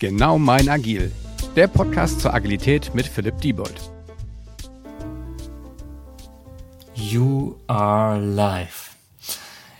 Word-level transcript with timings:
Genau 0.00 0.38
mein 0.38 0.68
Agil, 0.68 1.12
der 1.54 1.68
Podcast 1.68 2.20
zur 2.20 2.34
Agilität 2.34 2.92
mit 2.96 3.06
Philipp 3.06 3.40
Diebold. 3.40 3.92
You 6.96 7.54
are 7.68 8.18
live. 8.20 8.90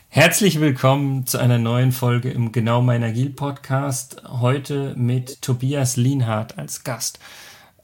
Herzlich 0.08 0.60
willkommen 0.60 1.26
zu 1.26 1.38
einer 1.38 1.58
neuen 1.58 1.90
Folge 1.90 2.30
im 2.30 2.52
Genau 2.52 2.80
mein 2.80 3.02
Agil 3.02 3.30
Podcast. 3.30 4.22
Heute 4.28 4.94
mit 4.96 5.42
Tobias 5.42 5.96
Lienhardt 5.96 6.58
als 6.58 6.84
Gast. 6.84 7.18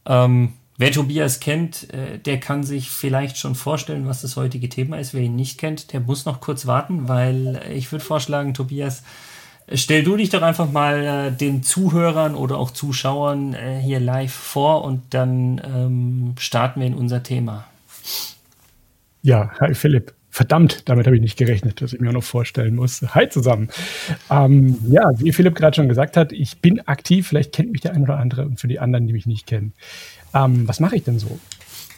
Ähm, 0.07 0.53
wer 0.79 0.93
Tobias 0.93 1.41
kennt, 1.41 1.93
äh, 1.93 2.21
der 2.21 2.39
kann 2.39 2.63
sich 2.63 2.91
vielleicht 2.91 3.39
schon 3.39 3.57
vorstellen, 3.57 4.07
was 4.07 4.23
das 4.23 4.37
heutige 4.37 4.69
Thema 4.69 5.01
ist. 5.01 5.15
Wer 5.15 5.23
ihn 5.23 5.35
nicht 5.35 5.59
kennt, 5.59 5.93
der 5.93 5.99
muss 5.99 6.27
noch 6.27 6.41
kurz 6.41 6.67
warten, 6.67 7.09
weil 7.09 7.61
ich 7.73 7.91
würde 7.91 8.05
vorschlagen, 8.05 8.55
Tobias, 8.55 9.03
Stell 9.73 10.03
du 10.03 10.17
dich 10.17 10.31
doch 10.31 10.43
einfach 10.43 10.71
mal 10.71 11.05
äh, 11.05 11.33
den 11.33 11.63
Zuhörern 11.63 12.35
oder 12.35 12.59
auch 12.59 12.73
Zuschauern 12.73 13.55
äh, 13.55 13.79
hier 13.81 14.01
live 14.01 14.33
vor 14.33 14.85
und 14.85 15.03
dann 15.11 15.61
ähm, 15.65 16.35
starten 16.39 16.81
wir 16.81 16.87
in 16.89 16.95
unser 16.95 17.23
Thema. 17.23 17.67
Ja, 19.23 19.53
hi 19.61 19.75
Philipp. 19.75 20.15
Verdammt, 20.33 20.89
damit 20.89 21.07
habe 21.07 21.17
ich 21.17 21.23
nicht 21.23 21.37
gerechnet, 21.37 21.83
dass 21.83 21.93
ich 21.93 22.01
mir 22.01 22.09
auch 22.09 22.15
noch 22.15 22.25
vorstellen 22.25 22.77
muss. 22.77 23.03
Hi 23.15 23.29
zusammen. 23.29 23.69
Ähm, 24.31 24.79
ja, 24.89 25.03
wie 25.17 25.33
Philipp 25.33 25.57
gerade 25.57 25.75
schon 25.75 25.89
gesagt 25.89 26.17
hat, 26.17 26.33
ich 26.33 26.61
bin 26.61 26.81
aktiv. 26.87 27.29
Vielleicht 27.29 27.53
kennt 27.53 27.73
mich 27.73 27.81
der 27.81 27.95
ein 27.95 28.03
oder 28.03 28.17
andere 28.17 28.47
und 28.47 28.61
für 28.61 28.69
die 28.69 28.79
anderen, 28.79 29.07
die 29.07 29.13
mich 29.13 29.27
nicht 29.27 29.47
kennen. 29.47 29.73
Ähm, 30.33 30.67
was 30.69 30.79
mache 30.81 30.97
ich 30.97 31.05
denn 31.05 31.19
so? 31.19 31.39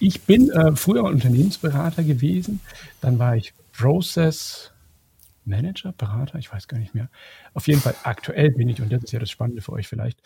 Ich 0.00 0.22
bin 0.22 0.50
äh, 0.50 0.74
früher 0.74 1.04
Unternehmensberater 1.04 2.02
gewesen. 2.02 2.60
Dann 3.00 3.18
war 3.18 3.36
ich 3.36 3.52
Process 3.72 4.71
Manager, 5.44 5.92
Berater, 5.92 6.38
ich 6.38 6.52
weiß 6.52 6.68
gar 6.68 6.78
nicht 6.78 6.94
mehr. 6.94 7.10
Auf 7.54 7.66
jeden 7.66 7.80
Fall 7.80 7.94
aktuell 8.04 8.50
bin 8.50 8.68
ich, 8.68 8.80
und 8.80 8.92
das 8.92 9.04
ist 9.04 9.12
ja 9.12 9.18
das 9.18 9.30
Spannende 9.30 9.62
für 9.62 9.72
euch 9.72 9.88
vielleicht, 9.88 10.20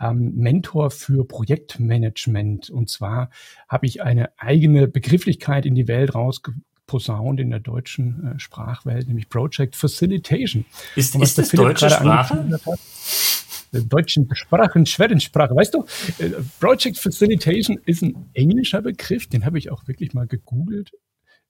ähm, 0.00 0.32
Mentor 0.34 0.90
für 0.90 1.26
Projektmanagement. 1.26 2.70
Und 2.70 2.88
zwar 2.88 3.30
habe 3.68 3.86
ich 3.86 4.02
eine 4.02 4.30
eigene 4.38 4.88
Begrifflichkeit 4.88 5.66
in 5.66 5.74
die 5.74 5.88
Welt 5.88 6.14
rausgeposaunt 6.14 7.40
in 7.40 7.50
der 7.50 7.60
deutschen 7.60 8.34
äh, 8.36 8.38
Sprachwelt, 8.38 9.08
nämlich 9.08 9.28
Project 9.28 9.76
Facilitation. 9.76 10.64
Ist, 10.96 11.14
ist 11.14 11.38
das 11.38 11.50
deutsche 11.50 11.90
Sprache? 11.90 12.46
Deutschen 13.72 14.28
Sprachen, 14.34 14.84
Schwedensprache. 14.84 15.56
Weißt 15.56 15.72
du, 15.72 15.86
äh, 16.18 16.30
Project 16.60 16.98
Facilitation 16.98 17.78
ist 17.86 18.02
ein 18.02 18.28
englischer 18.34 18.82
Begriff, 18.82 19.28
den 19.28 19.46
habe 19.46 19.58
ich 19.58 19.70
auch 19.70 19.88
wirklich 19.88 20.12
mal 20.12 20.26
gegoogelt. 20.26 20.92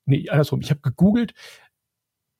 Nee, 0.04 0.28
andersrum, 0.28 0.60
ich 0.60 0.70
habe 0.70 0.80
gegoogelt, 0.80 1.34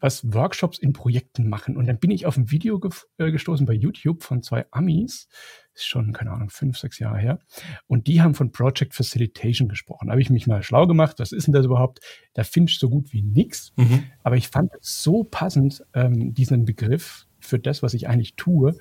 was 0.03 0.33
Workshops 0.34 0.78
in 0.78 0.92
Projekten 0.92 1.48
machen. 1.48 1.77
Und 1.77 1.86
dann 1.86 1.98
bin 1.98 2.11
ich 2.11 2.27
auf 2.27 2.36
ein 2.36 2.50
Video 2.50 2.81
ge 2.81 2.91
äh, 3.19 3.31
gestoßen 3.31 3.64
bei 3.64 3.72
YouTube 3.72 4.25
von 4.25 4.42
zwei 4.42 4.67
Amis, 4.72 5.28
ist 5.75 5.86
schon, 5.86 6.12
keine 6.12 6.33
Ahnung, 6.33 6.50
fünf, 6.50 6.77
sechs 6.77 6.98
Jahre 6.98 7.19
her. 7.19 7.39
Und 7.86 8.08
die 8.08 8.20
haben 8.20 8.34
von 8.34 8.50
Project 8.50 8.95
Facilitation 8.95 9.69
gesprochen. 9.69 10.06
Da 10.06 10.12
habe 10.12 10.20
ich 10.20 10.28
mich 10.28 10.47
mal 10.47 10.62
schlau 10.62 10.86
gemacht, 10.86 11.19
was 11.19 11.33
ist 11.33 11.47
denn 11.47 11.55
das 11.55 11.64
überhaupt? 11.64 12.00
Da 12.34 12.42
findest 12.42 12.83
du 12.83 12.86
so 12.86 12.91
gut 12.91 13.12
wie 13.12 13.23
nichts. 13.23 13.73
Mhm. 13.77 14.05
Aber 14.25 14.36
ich 14.36 14.48
fand 14.48 14.70
es 14.80 15.03
so 15.03 15.23
passend, 15.23 15.84
ähm, 15.95 16.34
diesen 16.34 16.64
Begriff 16.64 17.27
für 17.39 17.58
das, 17.58 17.83
was 17.83 17.95
ich 17.95 18.08
eigentlich 18.08 18.34
tue, 18.36 18.77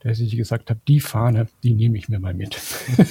dass 0.00 0.20
ich 0.20 0.36
gesagt 0.36 0.70
habe, 0.70 0.80
die 0.86 1.00
Fahne, 1.00 1.48
die 1.62 1.74
nehme 1.74 1.98
ich 1.98 2.08
mir 2.08 2.18
mal 2.18 2.34
mit. 2.34 2.56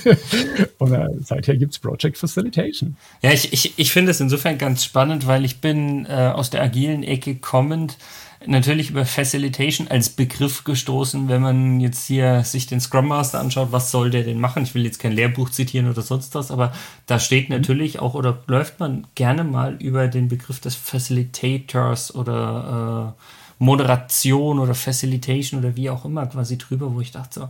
und 0.78 0.94
äh, 0.94 1.08
seither 1.22 1.58
gibt's 1.58 1.80
Project 1.80 2.18
Facilitation. 2.18 2.96
Ja, 3.22 3.32
ich, 3.32 3.52
ich, 3.52 3.74
ich 3.78 3.92
finde 3.92 4.12
es 4.12 4.20
insofern 4.20 4.58
ganz 4.58 4.86
spannend, 4.86 5.28
weil 5.28 5.44
ich 5.44 5.60
bin 5.60 6.06
äh, 6.06 6.32
aus 6.34 6.50
der 6.50 6.62
agilen 6.62 7.04
Ecke 7.04 7.36
kommend 7.36 7.98
natürlich 8.46 8.92
über 8.92 9.06
Facilitation 9.06 9.88
als 9.88 10.10
Begriff 10.10 10.64
gestoßen, 10.64 11.28
wenn 11.28 11.42
man 11.42 11.80
jetzt 11.80 12.06
hier 12.06 12.44
sich 12.44 12.68
den 12.68 12.80
Scrum 12.80 13.08
Master 13.08 13.40
anschaut, 13.40 13.72
was 13.72 13.92
soll 13.92 14.12
der 14.12 14.24
denn 14.24 14.40
machen? 14.40 14.64
Ich 14.64 14.76
will 14.76 14.86
jetzt 14.86 15.00
kein 15.00 15.12
Lehrbuch 15.12 15.50
zitieren 15.50 15.90
oder 15.90 16.02
sonst 16.02 16.36
was, 16.36 16.52
aber 16.52 16.74
da 17.08 17.20
steht 17.20 17.50
mhm. 17.50 17.58
natürlich 17.58 18.00
auch 18.00 18.14
oder 18.14 18.44
läuft 18.48 18.80
man 18.80 19.08
gerne 19.16 19.44
mal 19.44 19.76
über 19.80 20.08
den 20.08 20.28
Begriff 20.28 20.60
des 20.60 20.76
Facilitators 20.76 22.14
oder 22.14 23.16
äh, 23.18 23.22
Moderation 23.60 24.60
oder 24.60 24.76
Facilitation 24.76 25.60
oder 25.60 25.76
wie 25.76 25.90
auch 25.90 26.06
immer 26.06 26.26
quasi 26.28 26.58
drüber, 26.58 26.94
wo 26.94 27.02
ich 27.02 27.12
dachte 27.12 27.40
so, 27.40 27.50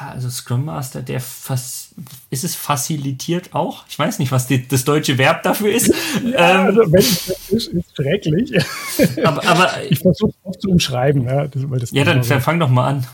ja, 0.00 0.08
also 0.10 0.28
Scrum 0.28 0.64
Master, 0.64 1.02
der 1.02 1.20
fas 1.20 1.94
ist 2.30 2.44
es 2.44 2.54
facilitiert 2.54 3.54
auch? 3.54 3.84
Ich 3.88 3.98
weiß 3.98 4.18
nicht, 4.18 4.32
was 4.32 4.46
die, 4.46 4.66
das 4.66 4.84
deutsche 4.84 5.16
Verb 5.16 5.42
dafür 5.42 5.72
ist. 5.72 5.92
Ja, 6.24 6.60
ähm, 6.60 6.66
also 6.66 6.92
wenn 6.92 7.00
es 7.00 7.28
ist, 7.48 7.68
ist 7.68 7.96
schrecklich. 7.96 8.52
Aber, 9.24 9.46
aber 9.46 9.70
ich 9.90 10.00
versuche 10.00 10.30
es 10.30 10.36
auch 10.44 10.58
zu 10.58 10.70
umschreiben. 10.70 11.24
Ja, 11.24 11.46
das, 11.46 11.62
das 11.80 11.90
ja 11.92 12.04
dann, 12.04 12.22
dann 12.22 12.40
fang 12.40 12.58
doch 12.58 12.68
mal 12.68 12.88
an 12.88 13.06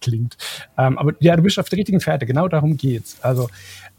klingt. 0.00 0.36
Ähm, 0.76 0.98
aber 0.98 1.14
ja, 1.20 1.36
du 1.36 1.42
bist 1.42 1.58
auf 1.58 1.68
der 1.68 1.78
richtigen 1.78 2.00
Fährte. 2.00 2.26
Genau 2.26 2.48
darum 2.48 2.76
geht's. 2.76 3.16
Also 3.20 3.48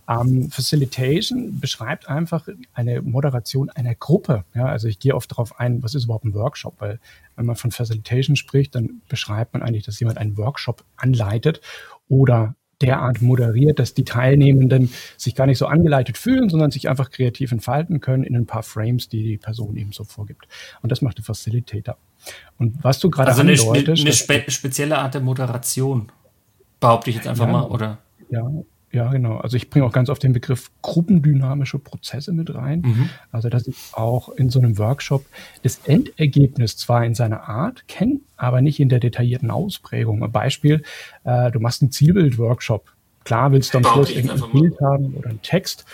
ähm, 0.10 0.50
Facilitation 0.50 1.60
beschreibt 1.60 2.10
einfach 2.10 2.48
eine 2.74 3.02
Moderation 3.02 3.70
einer 3.70 3.94
Gruppe. 3.94 4.44
Ja, 4.56 4.66
also 4.66 4.88
ich 4.88 4.98
gehe 5.00 5.14
oft 5.14 5.32
darauf 5.32 5.60
ein, 5.60 5.84
was 5.84 5.94
ist 5.94 6.06
überhaupt 6.06 6.26
ein 6.26 6.34
Workshop? 6.34 6.76
Weil 6.80 7.00
wenn 7.36 7.46
man 7.46 7.56
von 7.56 7.72
Facilitation 7.72 8.36
spricht, 8.36 8.74
dann 8.74 9.02
beschreibt 9.08 9.54
man 9.54 9.62
eigentlich, 9.62 9.86
dass 9.86 10.00
jemand 10.00 10.18
einen 10.18 10.36
Workshop 10.38 10.84
anleitet 10.98 11.62
oder 12.08 12.56
derart 12.82 13.22
moderiert, 13.22 13.78
dass 13.78 13.94
die 13.94 14.06
Teilnehmenden 14.06 14.90
sich 15.18 15.36
gar 15.36 15.46
nicht 15.46 15.58
so 15.58 15.68
angeleitet 15.68 16.18
fühlen, 16.18 16.50
sondern 16.50 16.72
sich 16.72 16.90
einfach 16.90 17.12
kreativ 17.12 17.52
entfalten 17.52 18.00
können 18.00 18.24
in 18.24 18.36
ein 18.36 18.46
paar 18.46 18.64
Frames, 18.64 19.10
die 19.10 19.22
die 19.22 19.38
Person 19.38 19.76
eben 19.76 19.92
so 19.92 20.06
vorgibt. 20.06 20.48
Und 20.82 20.92
das 20.92 21.02
macht 21.02 21.18
der 21.18 21.26
Facilitator. 21.26 21.98
Und 22.58 22.84
was 22.84 23.00
du 23.00 23.10
gerade 23.10 23.30
also 23.30 23.42
eine, 23.42 23.52
andeutest... 23.52 24.02
eine 24.02 24.14
spe 24.14 24.44
spezielle 24.48 24.98
Art 24.98 25.14
der 25.14 25.22
Moderation, 25.22 26.12
behaupte 26.80 27.10
ich 27.10 27.18
jetzt 27.18 27.28
einfach 27.28 27.48
ja, 27.48 27.52
mal, 27.52 27.64
oder? 27.66 28.00
Ja, 28.30 28.50
ja, 28.92 29.12
genau. 29.12 29.38
Also 29.38 29.56
ich 29.56 29.70
bringe 29.70 29.86
auch 29.86 29.92
ganz 29.92 30.10
oft 30.10 30.24
den 30.24 30.34
Begriff 30.34 30.72
gruppendynamische 30.82 31.78
Prozesse 31.78 32.34
mit 32.34 32.54
rein. 32.56 32.82
Mhm. 32.82 33.10
Also 33.32 33.50
dass 33.50 33.68
ich 33.68 33.76
auch 33.94 34.30
in 34.30 34.50
so 34.50 34.60
einem 34.60 34.78
Workshop 34.78 35.26
das 35.62 35.80
Endergebnis 35.86 36.76
zwar 36.76 37.06
in 37.06 37.14
seiner 37.14 37.48
Art 37.48 37.88
kenne, 37.88 38.20
aber 38.36 38.62
nicht 38.62 38.80
in 38.80 38.90
der 38.90 39.00
detaillierten 39.00 39.52
Ausprägung. 39.52 40.24
Ein 40.24 40.32
Beispiel, 40.32 40.84
äh, 41.24 41.52
du 41.52 41.60
machst 41.60 41.82
einen 41.82 41.92
Zielbild-Workshop. 41.92 42.92
Klar 43.26 43.52
willst 43.52 43.74
du 43.74 43.78
am 43.78 43.84
Schluss 43.84 44.10
irgendein 44.10 44.52
Bild 44.52 44.82
haben 44.82 45.14
oder 45.14 45.30
einen 45.30 45.42
Text, 45.42 45.86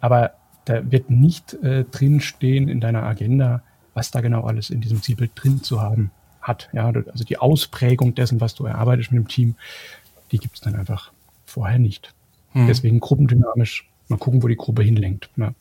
aber 0.00 0.34
da 0.66 0.88
wird 0.88 1.10
nicht 1.10 1.54
äh, 1.54 1.84
drinstehen 1.84 2.68
in 2.68 2.80
deiner 2.80 3.02
Agenda, 3.02 3.62
was 3.94 4.12
da 4.12 4.20
genau 4.20 4.44
alles 4.44 4.70
in 4.70 4.80
diesem 4.80 5.02
Zielbild 5.02 5.32
drin 5.34 5.64
zu 5.64 5.80
haben 5.80 6.12
hat. 6.40 6.68
Ja, 6.72 6.86
also 6.86 7.24
die 7.24 7.38
Ausprägung 7.38 8.14
dessen, 8.14 8.40
was 8.40 8.54
du 8.54 8.66
erarbeitest 8.66 9.10
mit 9.10 9.24
dem 9.24 9.28
Team, 9.28 9.56
die 10.30 10.38
gibt 10.38 10.54
es 10.56 10.60
dann 10.60 10.76
einfach 10.76 11.12
vorher 11.44 11.80
nicht. 11.80 12.14
Hm. 12.52 12.66
Deswegen 12.66 13.00
gruppendynamisch. 13.00 13.88
Mal 14.08 14.18
gucken, 14.18 14.42
wo 14.42 14.48
die 14.48 14.56
Gruppe 14.56 14.82
hinlenkt. 14.82 15.30
Ja. 15.36 15.52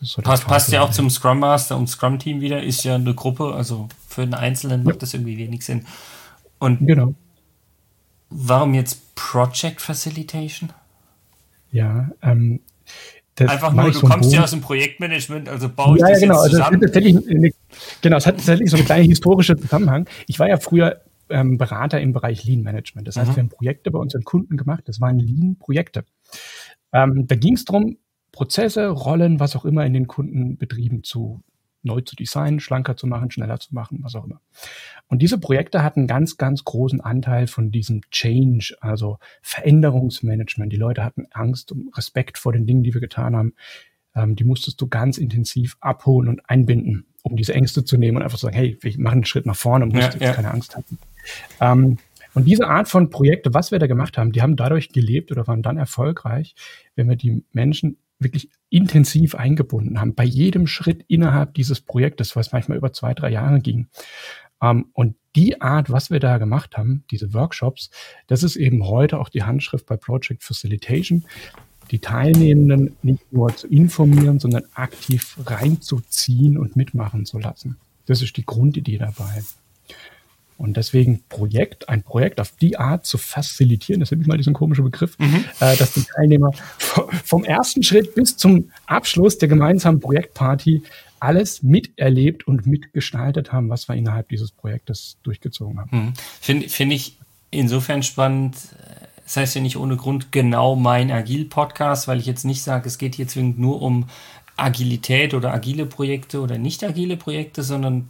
So 0.00 0.22
passt, 0.22 0.46
passt 0.46 0.72
ja 0.72 0.82
auch 0.82 0.90
zum 0.90 1.10
Scrum 1.10 1.40
Master 1.40 1.76
und 1.76 1.88
Scrum 1.88 2.18
Team 2.18 2.40
wieder, 2.40 2.62
ist 2.62 2.84
ja 2.84 2.94
eine 2.94 3.14
Gruppe, 3.14 3.54
also 3.54 3.88
für 4.06 4.22
einen 4.22 4.34
Einzelnen 4.34 4.84
macht 4.84 4.96
ja. 4.96 5.00
das 5.00 5.14
irgendwie 5.14 5.38
wenig 5.38 5.64
Sinn. 5.64 5.86
Und 6.58 6.86
genau. 6.86 7.14
warum 8.30 8.74
jetzt 8.74 9.14
Project 9.16 9.80
Facilitation? 9.80 10.70
Ja, 11.72 12.10
ähm, 12.22 12.60
Einfach 13.46 13.72
nur, 13.72 13.90
du 13.92 14.00
kommst 14.00 14.32
ja 14.32 14.42
aus 14.42 14.50
dem 14.50 14.60
Projektmanagement, 14.60 15.48
also 15.48 15.68
baue 15.68 15.96
ich 15.96 16.00
ja, 16.00 16.08
das 16.08 16.20
ja, 16.20 16.26
genau. 16.26 16.42
jetzt 16.42 16.50
zusammen. 16.50 16.82
Also 16.82 16.86
tatsächlich, 16.86 17.54
genau, 18.02 18.16
es 18.16 18.26
hat 18.26 18.36
tatsächlich 18.36 18.70
so 18.70 18.76
einen 18.76 18.86
kleinen 18.86 19.08
historischen 19.08 19.58
Zusammenhang. 19.58 20.08
Ich 20.26 20.40
war 20.40 20.48
ja 20.48 20.56
früher 20.56 21.00
ähm, 21.30 21.58
Berater 21.58 22.00
im 22.00 22.12
Bereich 22.12 22.44
Lean 22.44 22.62
Management. 22.62 23.08
Das 23.08 23.16
heißt, 23.16 23.30
mhm. 23.30 23.36
wir 23.36 23.42
haben 23.42 23.48
Projekte 23.50 23.90
bei 23.90 23.98
unseren 23.98 24.24
Kunden 24.24 24.56
gemacht. 24.56 24.84
Das 24.86 25.00
waren 25.00 25.18
Lean-Projekte. 25.18 26.04
Ähm, 26.92 27.26
da 27.26 27.34
ging 27.36 27.54
es 27.54 27.64
darum, 27.64 27.98
Prozesse, 28.32 28.88
Rollen, 28.88 29.40
was 29.40 29.56
auch 29.56 29.64
immer 29.64 29.84
in 29.84 29.94
den 29.94 30.06
Kundenbetrieben 30.06 31.02
zu 31.02 31.42
neu 31.82 32.00
zu 32.00 32.16
designen, 32.16 32.60
schlanker 32.60 32.96
zu 32.96 33.06
machen, 33.06 33.30
schneller 33.30 33.58
zu 33.60 33.74
machen, 33.74 34.00
was 34.02 34.14
auch 34.14 34.24
immer. 34.24 34.40
Und 35.08 35.22
diese 35.22 35.38
Projekte 35.38 35.82
hatten 35.82 36.06
ganz, 36.06 36.36
ganz 36.36 36.64
großen 36.64 37.00
Anteil 37.00 37.46
von 37.46 37.70
diesem 37.70 38.02
Change, 38.10 38.76
also 38.80 39.18
Veränderungsmanagement. 39.42 40.72
Die 40.72 40.76
Leute 40.76 41.04
hatten 41.04 41.26
Angst 41.32 41.72
und 41.72 41.96
Respekt 41.96 42.38
vor 42.38 42.52
den 42.52 42.66
Dingen, 42.66 42.82
die 42.82 42.94
wir 42.94 43.00
getan 43.00 43.36
haben. 43.36 43.54
Ähm, 44.14 44.36
die 44.36 44.44
musstest 44.44 44.80
du 44.80 44.88
ganz 44.88 45.18
intensiv 45.18 45.76
abholen 45.80 46.28
und 46.28 46.48
einbinden, 46.48 47.06
um 47.22 47.36
diese 47.36 47.54
Ängste 47.54 47.84
zu 47.84 47.96
nehmen 47.96 48.18
und 48.18 48.22
einfach 48.22 48.38
zu 48.38 48.46
sagen, 48.46 48.56
hey, 48.56 48.76
wir 48.80 48.92
machen 48.98 49.18
einen 49.18 49.24
Schritt 49.24 49.46
nach 49.46 49.56
vorne 49.56 49.84
und 49.84 49.94
musst 49.94 50.14
ja, 50.14 50.28
ja. 50.28 50.32
keine 50.34 50.50
Angst 50.50 50.76
haben. 50.76 50.98
Ähm, 51.60 51.98
und 52.34 52.44
diese 52.44 52.68
Art 52.68 52.88
von 52.88 53.10
Projekte, 53.10 53.54
was 53.54 53.72
wir 53.72 53.78
da 53.78 53.86
gemacht 53.86 54.16
haben, 54.18 54.32
die 54.32 54.42
haben 54.42 54.56
dadurch 54.56 54.90
gelebt 54.90 55.32
oder 55.32 55.46
waren 55.46 55.62
dann 55.62 55.76
erfolgreich, 55.76 56.54
wenn 56.94 57.08
wir 57.08 57.16
die 57.16 57.44
Menschen 57.52 57.98
wirklich 58.18 58.50
intensiv 58.68 59.34
eingebunden 59.34 60.00
haben, 60.00 60.14
bei 60.14 60.24
jedem 60.24 60.66
Schritt 60.66 61.04
innerhalb 61.08 61.54
dieses 61.54 61.80
Projektes, 61.80 62.36
was 62.36 62.52
manchmal 62.52 62.78
über 62.78 62.92
zwei, 62.92 63.14
drei 63.14 63.30
Jahre 63.30 63.60
ging. 63.60 63.88
Ähm, 64.62 64.86
und 64.92 65.16
die 65.36 65.60
Art, 65.60 65.90
was 65.90 66.10
wir 66.10 66.20
da 66.20 66.38
gemacht 66.38 66.76
haben, 66.76 67.04
diese 67.10 67.32
Workshops, 67.32 67.90
das 68.26 68.42
ist 68.42 68.56
eben 68.56 68.86
heute 68.86 69.18
auch 69.18 69.28
die 69.28 69.44
Handschrift 69.44 69.86
bei 69.86 69.96
Project 69.96 70.42
Facilitation, 70.42 71.24
die 71.90 72.00
Teilnehmenden 72.00 72.96
nicht 73.02 73.32
nur 73.32 73.54
zu 73.56 73.66
informieren, 73.68 74.38
sondern 74.38 74.64
aktiv 74.74 75.38
reinzuziehen 75.44 76.58
und 76.58 76.76
mitmachen 76.76 77.24
zu 77.24 77.38
lassen. 77.38 77.78
Das 78.06 78.20
ist 78.20 78.36
die 78.36 78.44
Grundidee 78.44 78.98
dabei. 78.98 79.42
Und 80.58 80.76
deswegen 80.76 81.22
Projekt, 81.28 81.88
ein 81.88 82.02
Projekt 82.02 82.40
auf 82.40 82.50
die 82.50 82.76
Art 82.76 83.06
zu 83.06 83.16
facilitieren, 83.16 84.00
das 84.00 84.08
ist 84.08 84.10
nämlich 84.10 84.26
mal 84.26 84.36
diesen 84.36 84.54
komischen 84.54 84.84
Begriff, 84.84 85.16
mhm. 85.18 85.44
äh, 85.60 85.76
dass 85.76 85.92
die 85.92 86.02
Teilnehmer 86.02 86.50
vom 87.24 87.44
ersten 87.44 87.84
Schritt 87.84 88.16
bis 88.16 88.36
zum 88.36 88.70
Abschluss 88.86 89.38
der 89.38 89.48
gemeinsamen 89.48 90.00
Projektparty 90.00 90.82
alles 91.20 91.62
miterlebt 91.62 92.48
und 92.48 92.66
mitgestaltet 92.66 93.52
haben, 93.52 93.70
was 93.70 93.88
wir 93.88 93.94
innerhalb 93.94 94.28
dieses 94.30 94.50
Projektes 94.50 95.16
durchgezogen 95.22 95.78
haben. 95.78 95.96
Mhm. 95.96 96.12
Finde 96.40 96.68
find 96.68 96.92
ich 96.92 97.16
insofern 97.52 98.02
spannend. 98.02 98.56
Das 99.24 99.36
heißt 99.36 99.54
ja 99.54 99.60
nicht 99.60 99.76
ohne 99.76 99.96
Grund 99.96 100.32
genau 100.32 100.74
mein 100.74 101.12
Agil-Podcast, 101.12 102.08
weil 102.08 102.18
ich 102.18 102.26
jetzt 102.26 102.44
nicht 102.44 102.62
sage, 102.62 102.88
es 102.88 102.98
geht 102.98 103.14
hier 103.14 103.28
zwingend 103.28 103.60
nur 103.60 103.80
um 103.80 104.08
Agilität 104.56 105.34
oder 105.34 105.54
agile 105.54 105.86
Projekte 105.86 106.40
oder 106.40 106.58
nicht 106.58 106.82
agile 106.82 107.16
Projekte, 107.16 107.62
sondern 107.62 108.08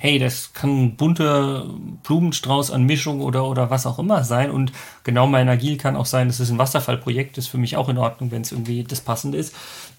hey, 0.00 0.20
das 0.20 0.52
kann 0.52 0.84
ein 0.84 0.96
bunter 0.96 1.66
Blumenstrauß 2.04 2.70
an 2.70 2.84
Mischung 2.84 3.20
oder, 3.20 3.48
oder 3.48 3.68
was 3.68 3.84
auch 3.84 3.98
immer 3.98 4.22
sein. 4.22 4.52
Und 4.52 4.70
genau 5.02 5.26
mein 5.26 5.48
Agil 5.48 5.76
kann 5.76 5.96
auch 5.96 6.06
sein, 6.06 6.28
dass 6.28 6.38
es 6.38 6.50
ein 6.50 6.58
Wasserfallprojekt 6.58 7.36
ist 7.36 7.48
für 7.48 7.58
mich 7.58 7.76
auch 7.76 7.88
in 7.88 7.98
Ordnung, 7.98 8.30
wenn 8.30 8.42
es 8.42 8.52
irgendwie 8.52 8.84
das 8.84 9.00
Passende 9.00 9.38
ist. 9.38 9.52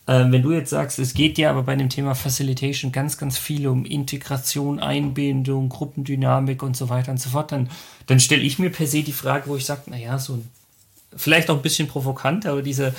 Ähm, 0.08 0.32
wenn 0.32 0.42
du 0.42 0.54
jetzt 0.54 0.70
sagst, 0.70 1.00
es 1.00 1.14
geht 1.14 1.38
ja 1.38 1.50
aber 1.50 1.64
bei 1.64 1.76
dem 1.76 1.90
Thema 1.90 2.16
Facilitation 2.16 2.94
ganz, 2.94 3.18
ganz 3.18 3.38
viel 3.38 3.68
um 3.68 3.84
Integration, 3.84 4.80
Einbindung, 4.80 5.68
Gruppendynamik 5.68 6.64
und 6.64 6.78
so 6.78 6.88
weiter 6.88 7.12
und 7.12 7.20
so 7.20 7.32
fort, 7.32 7.52
dann, 7.52 7.70
dann 8.08 8.22
stelle 8.22 8.42
ich 8.42 8.58
mir 8.58 8.70
per 8.70 8.88
se 8.88 9.04
die 9.04 9.12
Frage, 9.12 9.50
wo 9.50 9.58
ich 9.58 9.66
sage, 9.66 9.82
naja, 9.88 10.18
so 10.18 10.36
ein 10.36 10.50
vielleicht 11.16 11.50
auch 11.50 11.56
ein 11.56 11.62
bisschen 11.62 11.88
provokant, 11.88 12.46
aber 12.46 12.62
diese 12.62 12.94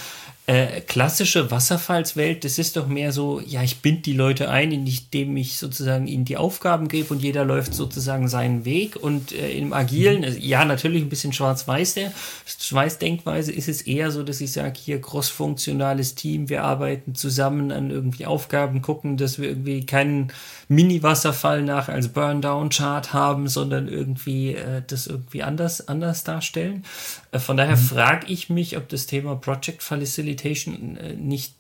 äh, 0.51 0.81
klassische 0.81 1.53
Wasserfallswelt, 1.53 2.45
das 2.45 2.59
ist 2.59 2.77
doch 2.77 2.89
mehr 2.89 3.13
so, 3.13 3.41
ja, 3.47 3.63
ich 3.63 3.83
bind 3.83 4.05
die 4.05 4.15
Leute 4.15 4.51
ein, 4.51 4.73
indem 4.73 5.37
ich 5.37 5.59
sozusagen 5.59 6.09
ihnen 6.09 6.25
die 6.25 6.37
Aufgaben 6.37 6.89
gebe 6.89 7.15
und 7.15 7.23
jeder 7.23 7.45
läuft 7.45 7.73
sozusagen 7.73 8.27
seinen 8.27 8.65
Weg. 8.65 8.97
Und 8.97 9.31
äh, 9.31 9.53
im 9.53 9.73
Agilen, 9.73 10.25
äh, 10.25 10.37
ja, 10.37 10.65
natürlich 10.65 11.03
ein 11.03 11.09
bisschen 11.09 11.33
schwarz-weiß 11.33 11.95
der 11.95 12.13
Schweißdenkweise 12.47 13.53
ist 13.53 13.69
es 13.69 13.83
eher 13.83 14.11
so, 14.11 14.25
dass 14.25 14.41
ich 14.41 14.51
sage, 14.51 14.73
hier 14.77 15.01
crossfunktionales 15.01 16.17
Team, 16.17 16.49
wir 16.49 16.65
arbeiten 16.65 17.15
zusammen 17.15 17.71
an 17.71 17.93
irgendwie 17.93 18.27
Aufgaben, 18.27 18.83
gucken, 18.83 19.17
dass 19.17 19.39
wir 19.39 19.51
irgendwie 19.51 19.87
keinen 19.87 20.33
Mini-Wasserfall 20.67 21.63
nach 21.63 21.89
als 21.89 22.09
Burn-Down-Chart 22.09 23.13
haben, 23.13 23.47
sondern 23.47 23.87
irgendwie 23.87 24.55
äh, 24.55 24.83
das 24.85 25.07
irgendwie 25.07 25.45
anders, 25.45 25.87
anders 25.87 26.25
darstellen. 26.25 26.85
Äh, 27.31 27.39
von 27.39 27.57
daher 27.57 27.77
mhm. 27.77 27.81
frage 27.81 28.27
ich 28.27 28.51
mich, 28.51 28.77
ob 28.77 28.89
das 28.89 29.07
Thema 29.07 29.37
Project 29.37 29.85
Facility 29.85 30.40
Facilitation 30.41 30.97
äh, 30.97 31.15
nicht 31.15 31.55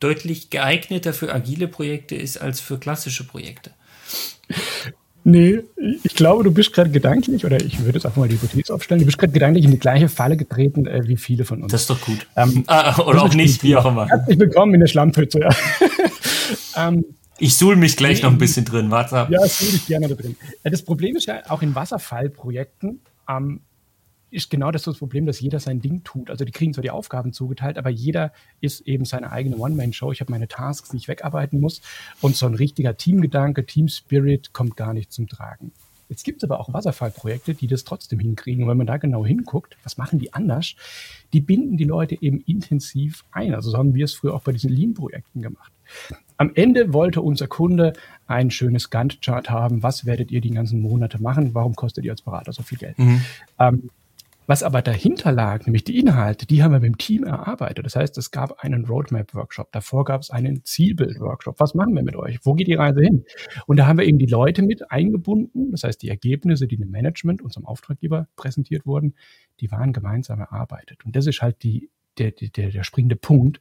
deutlich 0.00 0.50
geeigneter 0.50 1.12
für 1.12 1.34
agile 1.34 1.68
Projekte 1.68 2.14
ist 2.14 2.38
als 2.38 2.60
für 2.60 2.78
klassische 2.78 3.26
Projekte. 3.26 3.70
Nee, 5.24 5.60
ich 6.04 6.14
glaube, 6.14 6.44
du 6.44 6.52
bist 6.52 6.72
gerade 6.72 6.90
gedanklich, 6.90 7.44
oder 7.44 7.60
ich 7.60 7.80
würde 7.80 7.98
jetzt 7.98 8.06
einfach 8.06 8.18
mal 8.18 8.28
die 8.28 8.36
Hypothese 8.36 8.72
aufstellen, 8.72 9.00
du 9.00 9.06
bist 9.06 9.18
gerade 9.18 9.32
gedanklich 9.32 9.64
in 9.64 9.72
die 9.72 9.78
gleiche 9.78 10.08
Falle 10.08 10.36
getreten 10.36 10.86
äh, 10.86 11.08
wie 11.08 11.16
viele 11.16 11.44
von 11.44 11.62
uns. 11.62 11.72
Das 11.72 11.80
ist 11.80 11.90
doch 11.90 12.00
gut. 12.00 12.26
Ähm, 12.36 12.62
ah, 12.68 13.00
oder 13.00 13.22
auch 13.22 13.34
nicht, 13.34 13.62
wie 13.64 13.74
auch 13.74 13.86
immer. 13.86 14.06
Herzlich 14.06 14.38
willkommen 14.38 14.74
in 14.74 14.80
der 14.80 14.86
Schlammpfütze. 14.86 15.40
Ja. 15.40 15.48
ähm, 16.88 17.04
ich 17.38 17.56
suhl 17.56 17.74
mich 17.74 17.96
gleich 17.96 18.18
nee, 18.18 18.24
noch 18.24 18.32
ein 18.32 18.38
bisschen 18.38 18.64
drin, 18.64 18.90
warte 18.90 19.18
ab. 19.18 19.30
Ja, 19.30 19.44
suhl 19.46 19.72
dich 19.72 19.86
gerne 19.86 20.08
da 20.08 20.14
drin. 20.14 20.36
Äh, 20.62 20.70
das 20.70 20.82
Problem 20.82 21.16
ist 21.16 21.26
ja 21.26 21.42
auch 21.48 21.60
in 21.60 21.74
Wasserfallprojekten, 21.74 23.00
ähm, 23.28 23.60
ist 24.30 24.50
genau 24.50 24.70
das, 24.70 24.82
das 24.82 24.98
Problem, 24.98 25.26
dass 25.26 25.40
jeder 25.40 25.60
sein 25.60 25.80
Ding 25.80 26.02
tut. 26.04 26.30
Also 26.30 26.44
die 26.44 26.52
kriegen 26.52 26.74
zwar 26.74 26.82
die 26.82 26.90
Aufgaben 26.90 27.32
zugeteilt, 27.32 27.78
aber 27.78 27.90
jeder 27.90 28.32
ist 28.60 28.80
eben 28.82 29.04
seine 29.04 29.30
eigene 29.30 29.56
One-Man-Show. 29.56 30.12
Ich 30.12 30.20
habe 30.20 30.32
meine 30.32 30.48
Tasks, 30.48 30.90
die 30.90 30.96
ich 30.96 31.08
wegarbeiten 31.08 31.60
muss. 31.60 31.80
Und 32.20 32.36
so 32.36 32.46
ein 32.46 32.54
richtiger 32.54 32.96
Teamgedanke, 32.96 33.64
Team-Spirit 33.64 34.52
kommt 34.52 34.76
gar 34.76 34.94
nicht 34.94 35.12
zum 35.12 35.28
Tragen. 35.28 35.72
Jetzt 36.08 36.24
gibt 36.24 36.42
es 36.42 36.48
aber 36.48 36.60
auch 36.60 36.72
Wasserfallprojekte, 36.72 37.54
die 37.54 37.66
das 37.66 37.84
trotzdem 37.84 38.20
hinkriegen. 38.20 38.62
Und 38.64 38.70
wenn 38.70 38.76
man 38.76 38.86
da 38.86 38.96
genau 38.96 39.26
hinguckt, 39.26 39.76
was 39.82 39.96
machen 39.96 40.18
die 40.18 40.32
anders? 40.34 40.76
Die 41.32 41.40
binden 41.40 41.76
die 41.76 41.84
Leute 41.84 42.20
eben 42.20 42.40
intensiv 42.40 43.24
ein. 43.32 43.54
Also 43.54 43.70
so 43.70 43.78
haben 43.78 43.94
wir 43.94 44.04
es 44.04 44.14
früher 44.14 44.34
auch 44.34 44.42
bei 44.42 44.52
diesen 44.52 44.70
Lean-Projekten 44.70 45.42
gemacht. 45.42 45.72
Am 46.36 46.52
Ende 46.54 46.92
wollte 46.92 47.22
unser 47.22 47.48
Kunde 47.48 47.94
ein 48.26 48.50
schönes 48.50 48.90
Gantt-Chart 48.90 49.50
haben. 49.50 49.82
Was 49.82 50.04
werdet 50.04 50.30
ihr 50.30 50.40
die 50.40 50.50
ganzen 50.50 50.80
Monate 50.80 51.20
machen? 51.20 51.54
Warum 51.54 51.74
kostet 51.74 52.04
ihr 52.04 52.12
als 52.12 52.22
Berater 52.22 52.52
so 52.52 52.62
viel 52.62 52.78
Geld? 52.78 52.98
Mhm. 52.98 53.22
Ähm, 53.58 53.90
was 54.46 54.62
aber 54.62 54.82
dahinter 54.82 55.32
lag, 55.32 55.66
nämlich 55.66 55.84
die 55.84 55.98
Inhalte, 55.98 56.46
die 56.46 56.62
haben 56.62 56.72
wir 56.72 56.80
mit 56.80 56.88
dem 56.88 56.98
Team 56.98 57.24
erarbeitet. 57.24 57.84
Das 57.84 57.96
heißt, 57.96 58.16
es 58.18 58.30
gab 58.30 58.60
einen 58.60 58.84
Roadmap-Workshop, 58.84 59.72
davor 59.72 60.04
gab 60.04 60.22
es 60.22 60.30
einen 60.30 60.64
Zielbild-Workshop. 60.64 61.58
Was 61.58 61.74
machen 61.74 61.94
wir 61.94 62.02
mit 62.02 62.16
euch? 62.16 62.38
Wo 62.42 62.54
geht 62.54 62.68
die 62.68 62.74
Reise 62.74 63.00
hin? 63.00 63.24
Und 63.66 63.76
da 63.76 63.86
haben 63.86 63.98
wir 63.98 64.06
eben 64.06 64.18
die 64.18 64.26
Leute 64.26 64.62
mit 64.62 64.90
eingebunden. 64.90 65.70
Das 65.72 65.84
heißt, 65.84 66.00
die 66.02 66.08
Ergebnisse, 66.08 66.66
die 66.66 66.76
dem 66.76 66.90
Management, 66.90 67.42
unserem 67.42 67.66
Auftraggeber 67.66 68.28
präsentiert 68.36 68.86
wurden, 68.86 69.14
die 69.60 69.70
waren 69.70 69.92
gemeinsam 69.92 70.40
erarbeitet. 70.40 71.04
Und 71.04 71.16
das 71.16 71.26
ist 71.26 71.42
halt 71.42 71.62
die, 71.62 71.90
der, 72.18 72.30
der, 72.30 72.70
der 72.70 72.84
springende 72.84 73.16
Punkt, 73.16 73.60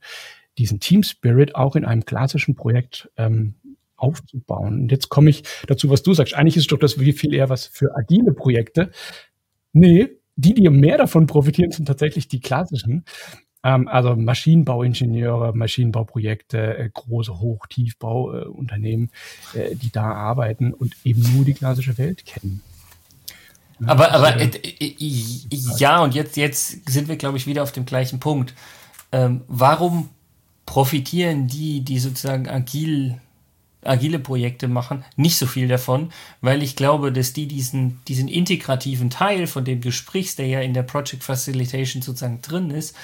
diesen 0.57 0.79
Team 0.79 1.03
Spirit 1.03 1.55
auch 1.55 1.75
in 1.75 1.85
einem 1.85 2.05
klassischen 2.05 2.55
Projekt 2.55 3.09
ähm, 3.17 3.55
aufzubauen. 3.97 4.81
Und 4.81 4.91
jetzt 4.91 5.09
komme 5.09 5.29
ich 5.29 5.43
dazu, 5.67 5.89
was 5.89 6.03
du 6.03 6.13
sagst. 6.13 6.35
Eigentlich 6.35 6.57
ist 6.57 6.71
doch 6.71 6.79
das 6.79 6.99
wie 6.99 7.13
viel 7.13 7.33
eher 7.33 7.49
was 7.49 7.65
für 7.65 7.95
agile 7.95 8.33
Projekte. 8.33 8.91
Nee, 9.73 10.09
die, 10.35 10.53
die 10.53 10.69
mehr 10.69 10.97
davon 10.97 11.27
profitieren, 11.27 11.71
sind 11.71 11.85
tatsächlich 11.85 12.27
die 12.27 12.39
klassischen. 12.39 13.05
Ähm, 13.63 13.87
also 13.87 14.15
Maschinenbauingenieure, 14.15 15.55
Maschinenbauprojekte, 15.55 16.77
äh, 16.77 16.89
große 16.93 17.39
Hoch-Tiefbauunternehmen, 17.39 19.11
äh, 19.53 19.75
die 19.75 19.91
da 19.91 20.11
arbeiten 20.13 20.73
und 20.73 20.95
eben 21.03 21.23
nur 21.35 21.45
die 21.45 21.53
klassische 21.53 21.97
Welt 21.97 22.25
kennen. 22.25 22.61
Ja, 23.79 23.87
aber 23.87 24.11
aber 24.13 24.39
äh, 24.39 24.49
ja, 25.77 26.03
und 26.03 26.15
jetzt, 26.15 26.37
jetzt 26.37 26.89
sind 26.89 27.07
wir, 27.07 27.17
glaube 27.17 27.37
ich, 27.37 27.47
wieder 27.47 27.63
auf 27.63 27.71
dem 27.71 27.85
gleichen 27.85 28.19
Punkt. 28.19 28.53
Ähm, 29.11 29.41
warum 29.47 30.09
profitieren 30.65 31.47
die, 31.47 31.81
die 31.81 31.99
sozusagen 31.99 32.47
agil 32.47 33.19
agile 33.85 34.19
Projekte 34.19 34.67
machen, 34.67 35.05
nicht 35.15 35.37
so 35.37 35.45
viel 35.45 35.67
davon, 35.67 36.11
weil 36.41 36.63
ich 36.63 36.75
glaube, 36.75 37.11
dass 37.11 37.33
die 37.33 37.47
diesen, 37.47 38.01
diesen 38.07 38.27
integrativen 38.27 39.09
Teil, 39.09 39.47
von 39.47 39.63
dem 39.63 39.81
du 39.81 39.91
sprichst, 39.91 40.39
der 40.39 40.47
ja 40.47 40.61
in 40.61 40.73
der 40.73 40.83
Project 40.83 41.23
Facilitation 41.23 42.01
sozusagen 42.01 42.41
drin 42.41 42.71
ist, 42.71 42.95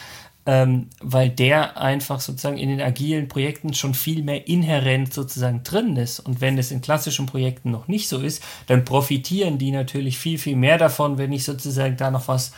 ähm, 0.46 0.88
weil 1.00 1.30
der 1.30 1.78
einfach 1.78 2.20
sozusagen 2.20 2.58
in 2.58 2.70
den 2.70 2.82
agilen 2.82 3.28
Projekten 3.28 3.74
schon 3.74 3.94
viel 3.94 4.24
mehr 4.24 4.48
inhärent 4.48 5.14
sozusagen 5.14 5.64
drin 5.64 5.96
ist. 5.98 6.20
Und 6.20 6.42
wenn 6.42 6.58
es 6.58 6.72
in 6.72 6.82
klassischen 6.82 7.28
Projekten 7.28 7.70
noch 7.70 7.88
nicht 7.88 8.10
so 8.10 8.20
ist, 8.20 8.44
dann 8.66 8.84
profitieren 8.84 9.60
die 9.60 9.72
natürlich 9.72 10.18
viel, 10.18 10.40
viel 10.40 10.56
mehr 10.56 10.80
davon, 10.80 11.18
wenn 11.18 11.32
ich 11.32 11.44
sozusagen 11.44 11.96
da 11.98 12.10
noch 12.10 12.28
was 12.28 12.54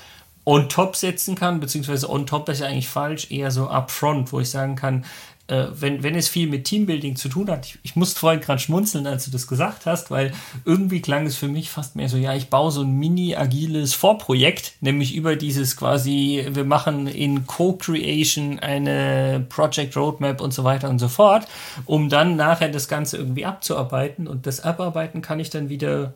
on 0.45 0.67
top 0.69 0.95
setzen 0.95 1.35
kann, 1.35 1.59
beziehungsweise 1.59 2.09
on 2.09 2.25
top 2.25 2.49
ist 2.49 2.59
ja 2.59 2.67
eigentlich 2.67 2.89
falsch, 2.89 3.31
eher 3.31 3.51
so 3.51 3.69
upfront, 3.69 4.31
wo 4.33 4.39
ich 4.39 4.49
sagen 4.49 4.75
kann, 4.75 5.05
äh, 5.47 5.65
wenn, 5.73 6.03
wenn 6.03 6.15
es 6.15 6.29
viel 6.29 6.47
mit 6.47 6.63
Teambuilding 6.63 7.17
zu 7.17 7.27
tun 7.27 7.49
hat, 7.49 7.65
ich, 7.65 7.79
ich 7.83 7.95
musste 7.95 8.19
vorhin 8.19 8.39
gerade 8.39 8.59
schmunzeln, 8.59 9.05
als 9.07 9.25
du 9.25 9.31
das 9.31 9.47
gesagt 9.47 9.85
hast, 9.85 10.09
weil 10.09 10.31
irgendwie 10.63 11.01
klang 11.01 11.25
es 11.25 11.35
für 11.35 11.49
mich 11.49 11.69
fast 11.69 11.97
mehr 11.97 12.07
so, 12.07 12.15
ja, 12.15 12.33
ich 12.33 12.49
baue 12.49 12.71
so 12.71 12.81
ein 12.81 12.97
mini-agiles 12.97 13.93
Vorprojekt, 13.93 14.73
nämlich 14.79 15.13
über 15.15 15.35
dieses 15.35 15.75
quasi, 15.75 16.47
wir 16.49 16.63
machen 16.63 17.07
in 17.07 17.45
Co-Creation 17.45 18.59
eine 18.59 19.45
Project 19.49 19.97
Roadmap 19.97 20.39
und 20.39 20.53
so 20.53 20.63
weiter 20.63 20.89
und 20.89 20.99
so 20.99 21.09
fort, 21.09 21.45
um 21.85 22.07
dann 22.07 22.37
nachher 22.37 22.69
das 22.69 22.87
Ganze 22.87 23.17
irgendwie 23.17 23.45
abzuarbeiten 23.45 24.27
und 24.27 24.47
das 24.47 24.61
Abarbeiten 24.61 25.21
kann 25.21 25.41
ich 25.41 25.49
dann 25.49 25.67
wieder 25.67 26.13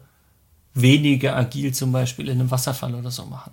weniger 0.73 1.35
agil 1.35 1.73
zum 1.73 1.91
Beispiel 1.91 2.29
in 2.29 2.39
einem 2.39 2.51
Wasserfall 2.51 2.95
oder 2.95 3.11
so 3.11 3.25
machen. 3.25 3.51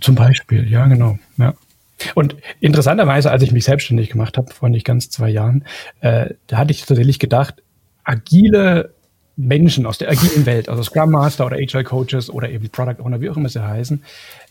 Zum 0.00 0.14
Beispiel, 0.14 0.68
ja, 0.68 0.86
genau. 0.86 1.18
Ja. 1.36 1.54
Und 2.14 2.36
interessanterweise, 2.60 3.30
als 3.30 3.42
ich 3.42 3.52
mich 3.52 3.64
selbstständig 3.64 4.10
gemacht 4.10 4.36
habe, 4.38 4.52
vor 4.52 4.68
nicht 4.68 4.86
ganz 4.86 5.10
zwei 5.10 5.30
Jahren, 5.30 5.64
äh, 6.00 6.34
da 6.46 6.58
hatte 6.58 6.72
ich 6.72 6.84
tatsächlich 6.84 7.18
gedacht, 7.18 7.62
agile 8.04 8.94
Menschen 9.36 9.86
aus 9.86 9.98
der 9.98 10.10
agilen 10.10 10.44
Welt, 10.46 10.68
also 10.68 10.82
Scrum 10.82 11.10
Master 11.10 11.46
oder 11.46 11.56
Agile 11.56 11.84
Coaches 11.84 12.30
oder 12.30 12.50
eben 12.50 12.68
Product 12.68 13.02
Owner, 13.02 13.20
wie 13.20 13.30
auch 13.30 13.36
immer 13.36 13.48
sie 13.48 13.66
heißen, 13.66 14.02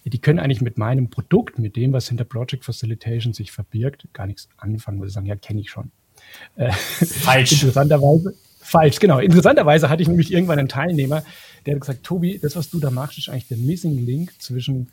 die 0.06 0.20
können 0.20 0.40
eigentlich 0.40 0.62
mit 0.62 0.78
meinem 0.78 1.10
Produkt, 1.10 1.60
mit 1.60 1.76
dem, 1.76 1.94
was 1.94 2.08
hinter 2.08 2.24
Project 2.24 2.66
Facilitation 2.66 3.34
sich 3.34 3.52
verbirgt, 3.52 4.08
gar 4.14 4.26
nichts 4.26 4.50
anfangen, 4.58 5.00
weil 5.00 5.08
sie 5.08 5.14
sagen, 5.14 5.28
ja, 5.28 5.36
kenne 5.36 5.62
ich 5.62 5.70
schon. 5.70 5.92
Äh, 6.56 6.72
falsch. 6.72 7.52
Interessanterweise, 7.52 8.34
falsch, 8.60 9.00
genau. 9.00 9.20
Interessanterweise 9.20 9.90
hatte 9.90 10.02
ich 10.02 10.08
nämlich 10.08 10.32
irgendwann 10.32 10.60
einen 10.60 10.70
Teilnehmer, 10.70 11.24
der 11.66 11.76
hat 11.76 11.82
gesagt, 11.82 12.04
Tobi, 12.04 12.40
das, 12.40 12.56
was 12.56 12.70
du 12.70 12.80
da 12.80 12.90
machst, 12.90 13.18
ist 13.18 13.30
eigentlich 13.30 13.48
der 13.48 13.58
Missing 13.58 14.06
Link 14.06 14.42
zwischen 14.42 14.90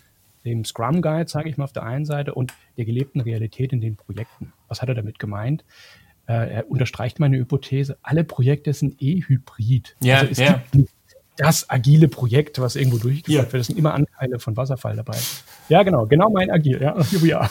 dem 0.46 0.64
Scrum 0.64 1.02
Guide, 1.02 1.28
sage 1.28 1.48
ich 1.50 1.56
mal, 1.56 1.64
auf 1.64 1.72
der 1.72 1.82
einen 1.82 2.04
Seite 2.04 2.34
und 2.34 2.54
der 2.76 2.84
gelebten 2.84 3.20
Realität 3.20 3.72
in 3.72 3.80
den 3.80 3.96
Projekten. 3.96 4.52
Was 4.68 4.80
hat 4.80 4.88
er 4.88 4.94
damit 4.94 5.18
gemeint? 5.18 5.64
Äh, 6.26 6.54
er 6.54 6.70
unterstreicht 6.70 7.20
meine 7.20 7.36
Hypothese, 7.36 7.98
alle 8.02 8.24
Projekte 8.24 8.72
sind 8.72 9.00
eh 9.02 9.22
hybrid. 9.22 9.96
Ja, 10.00 10.18
also 10.18 10.32
es 10.32 10.38
ja. 10.38 10.54
gibt 10.54 10.74
nicht 10.74 10.92
das 11.36 11.68
agile 11.68 12.08
Projekt, 12.08 12.58
was 12.60 12.76
irgendwo 12.76 12.98
durchgeführt 12.98 13.46
ja. 13.46 13.52
wird. 13.52 13.60
Es 13.60 13.66
sind 13.66 13.78
immer 13.78 13.92
Anteile 13.92 14.38
von 14.38 14.56
Wasserfall 14.56 14.96
dabei. 14.96 15.18
Ja, 15.68 15.82
genau, 15.82 16.06
genau 16.06 16.30
mein 16.30 16.50
Agil, 16.50 16.80
ja. 16.80 16.96
ja. 17.22 17.50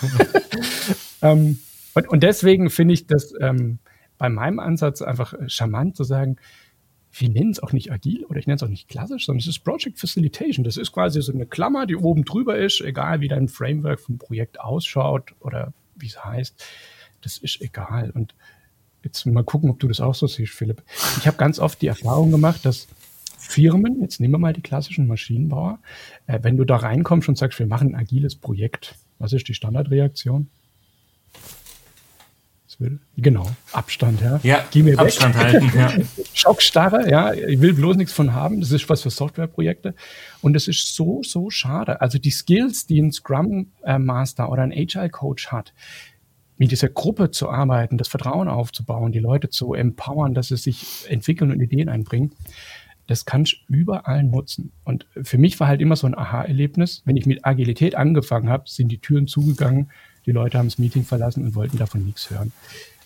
ähm, 1.22 1.60
und, 1.94 2.10
und 2.10 2.24
deswegen 2.24 2.70
finde 2.70 2.96
ich 2.96 3.06
das 3.06 3.34
ähm, 3.40 3.80
bei 4.18 4.30
meinem 4.30 4.60
Ansatz 4.60 5.02
einfach 5.02 5.34
charmant 5.48 5.96
zu 5.96 6.04
sagen, 6.04 6.38
wir 7.18 7.30
nennen 7.30 7.52
es 7.52 7.62
auch 7.62 7.72
nicht 7.72 7.92
agil 7.92 8.26
oder 8.26 8.40
ich 8.40 8.48
nenne 8.48 8.58
es 8.58 8.64
auch 8.64 8.68
nicht 8.68 8.90
klassisch, 8.90 9.26
sondern 9.26 9.40
es 9.40 9.48
ist 9.48 9.60
Project 9.60 10.00
Facilitation. 10.00 10.64
Das 10.64 10.78
ist 10.78 10.92
quasi 10.92 11.22
so 11.22 11.32
eine 11.32 11.46
Klammer, 11.46 11.86
die 11.86 11.96
oben 11.96 12.26
drüber 12.26 12.58
ist, 12.58 12.82
egal 12.82 13.22
wie 13.22 13.28
dein 13.28 13.48
Framework 13.48 14.00
vom 14.02 14.18
Projekt 14.18 14.60
ausschaut 14.60 15.34
oder 15.40 15.74
wie 15.96 16.08
es 16.08 16.24
heißt. 16.24 16.62
Das 17.22 17.38
ist 17.38 17.62
egal. 17.62 18.12
Und 18.12 18.36
jetzt 19.04 19.26
mal 19.26 19.44
gucken, 19.44 19.70
ob 19.70 19.80
du 19.80 19.88
das 19.88 20.02
auch 20.02 20.16
so 20.16 20.28
siehst, 20.28 20.54
Philipp. 20.54 20.84
Ich 21.18 21.28
habe 21.28 21.38
ganz 21.38 21.60
oft 21.60 21.82
die 21.82 21.88
Erfahrung 21.88 22.32
gemacht, 22.32 22.66
dass 22.66 22.88
Firmen, 23.38 24.02
jetzt 24.02 24.20
nehmen 24.20 24.34
wir 24.34 24.40
mal 24.40 24.54
die 24.54 24.62
klassischen 24.62 25.08
Maschinenbauer, 25.08 25.80
äh, 26.28 26.40
wenn 26.42 26.58
du 26.58 26.66
da 26.66 26.78
reinkommst 26.78 27.30
und 27.30 27.38
sagst, 27.38 27.60
wir 27.60 27.68
machen 27.68 27.90
ein 27.90 27.96
agiles 27.96 28.36
Projekt, 28.36 28.96
was 29.20 29.32
ist 29.34 29.48
die 29.48 29.54
Standardreaktion? 29.54 30.50
Genau, 33.18 33.48
Abstand, 33.72 34.22
ja. 34.22 34.40
Ja, 34.44 34.66
Geh 34.72 34.84
mir 34.84 35.00
Abstand 35.00 35.36
weg. 35.36 35.44
halten, 35.44 35.72
ja. 35.76 35.94
Schockstarre, 36.34 37.10
ja. 37.10 37.34
Ich 37.34 37.62
will 37.62 37.74
bloß 37.74 37.96
nichts 37.98 38.14
von 38.14 38.34
haben. 38.34 38.60
Das 38.60 38.72
ist 38.72 38.90
was 38.90 39.02
für 39.02 39.10
Softwareprojekte. 39.10 39.96
Und 40.42 40.56
es 40.56 40.68
ist 40.68 40.96
so, 40.96 41.22
so 41.24 41.50
schade. 41.50 42.02
Also 42.02 42.18
die 42.20 42.32
Skills, 42.32 42.86
die 42.86 43.02
ein 43.02 43.12
Scrum 43.12 43.72
äh, 43.84 43.98
Master 44.00 44.52
oder 44.52 44.64
ein 44.64 44.72
Agile 44.74 45.10
Coach 45.10 45.48
hat, 45.48 45.74
mit 46.58 46.72
dieser 46.72 46.90
Gruppe 46.90 47.32
zu 47.32 47.50
arbeiten, 47.50 47.98
das 47.98 48.08
Vertrauen 48.08 48.48
aufzubauen, 48.48 49.12
die 49.12 49.20
Leute 49.20 49.50
zu 49.50 49.74
empowern, 49.74 50.34
dass 50.34 50.48
sie 50.50 50.58
sich 50.58 51.06
entwickeln 51.10 51.52
und 51.52 51.62
Ideen 51.62 51.90
einbringen, 51.90 52.32
das 53.08 53.26
kannst 53.26 53.58
du 53.68 53.74
überall 53.76 54.24
nutzen. 54.24 54.72
Und 54.84 55.06
für 55.22 55.38
mich 55.38 55.60
war 55.60 55.68
halt 55.68 55.82
immer 55.82 55.96
so 55.96 56.08
ein 56.08 56.18
Aha-Erlebnis. 56.18 57.04
Wenn 57.06 57.18
ich 57.18 57.26
mit 57.26 57.46
Agilität 57.46 57.96
angefangen 57.96 58.50
habe, 58.50 58.64
sind 58.68 58.92
die 58.92 58.98
Türen 58.98 59.28
zugegangen, 59.28 59.92
die 60.26 60.32
Leute 60.32 60.58
haben 60.58 60.68
das 60.68 60.78
Meeting 60.78 61.04
verlassen 61.04 61.44
und 61.44 61.56
wollten 61.56 61.78
davon 61.78 62.04
nichts 62.06 62.30
hören. 62.30 62.52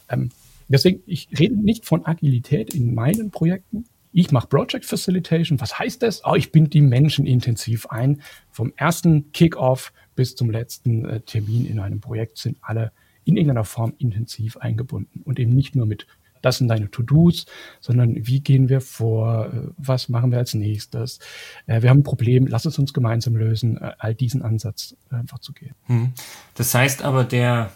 Ähm, 0.10 0.32
deswegen, 0.68 1.02
ich 1.06 1.28
rede 1.38 1.56
nicht 1.56 1.86
von 1.86 2.06
Agilität 2.06 2.74
in 2.74 2.94
meinen 2.94 3.32
Projekten. 3.32 3.86
Ich 4.12 4.32
mache 4.32 4.48
Project 4.48 4.86
Facilitation. 4.86 5.60
Was 5.62 5.78
heißt 5.78 6.02
das? 6.02 6.24
Oh, 6.26 6.36
ich 6.36 6.52
binde 6.52 6.70
die 6.70 6.82
Menschen 6.82 7.26
intensiv 7.26 7.88
ein. 7.88 8.22
Vom 8.52 8.74
ersten 8.76 9.32
Kickoff 9.32 9.94
bis 10.16 10.36
zum 10.36 10.50
letzten 10.50 11.06
äh, 11.06 11.22
Termin 11.22 11.66
in 11.66 11.80
einem 11.80 12.02
Projekt 12.02 12.38
sind 12.38 12.58
alle 12.62 12.92
in 13.26 13.38
irgendeiner 13.38 13.66
Form 13.66 13.94
intensiv 14.00 14.58
eingebunden 14.58 15.22
und 15.24 15.40
eben 15.40 15.54
nicht 15.54 15.76
nur 15.76 15.86
mit 15.86 16.08
das 16.42 16.58
sind 16.58 16.68
deine 16.68 16.90
To-Dos, 16.90 17.46
sondern 17.80 18.16
wie 18.16 18.42
gehen 18.42 18.70
wir 18.70 18.82
vor, 18.82 19.48
äh, 19.48 19.68
was 19.78 20.10
machen 20.10 20.32
wir 20.32 20.38
als 20.38 20.54
nächstes, 20.54 21.20
äh, 21.68 21.82
wir 21.82 21.90
haben 21.90 22.00
ein 22.00 22.04
Problem, 22.04 22.48
lass 22.48 22.66
es 22.66 22.80
uns 22.80 22.94
gemeinsam 22.94 23.36
lösen, 23.36 23.78
äh, 23.78 23.92
all 24.00 24.16
diesen 24.16 24.42
Ansatz 24.42 24.96
einfach 25.10 25.40
zu 25.40 25.54
gehen. 25.54 25.76
Hm. 25.86 26.14
Das 26.56 26.74
heißt 26.74 27.04
aber, 27.04 27.24
der 27.24 27.72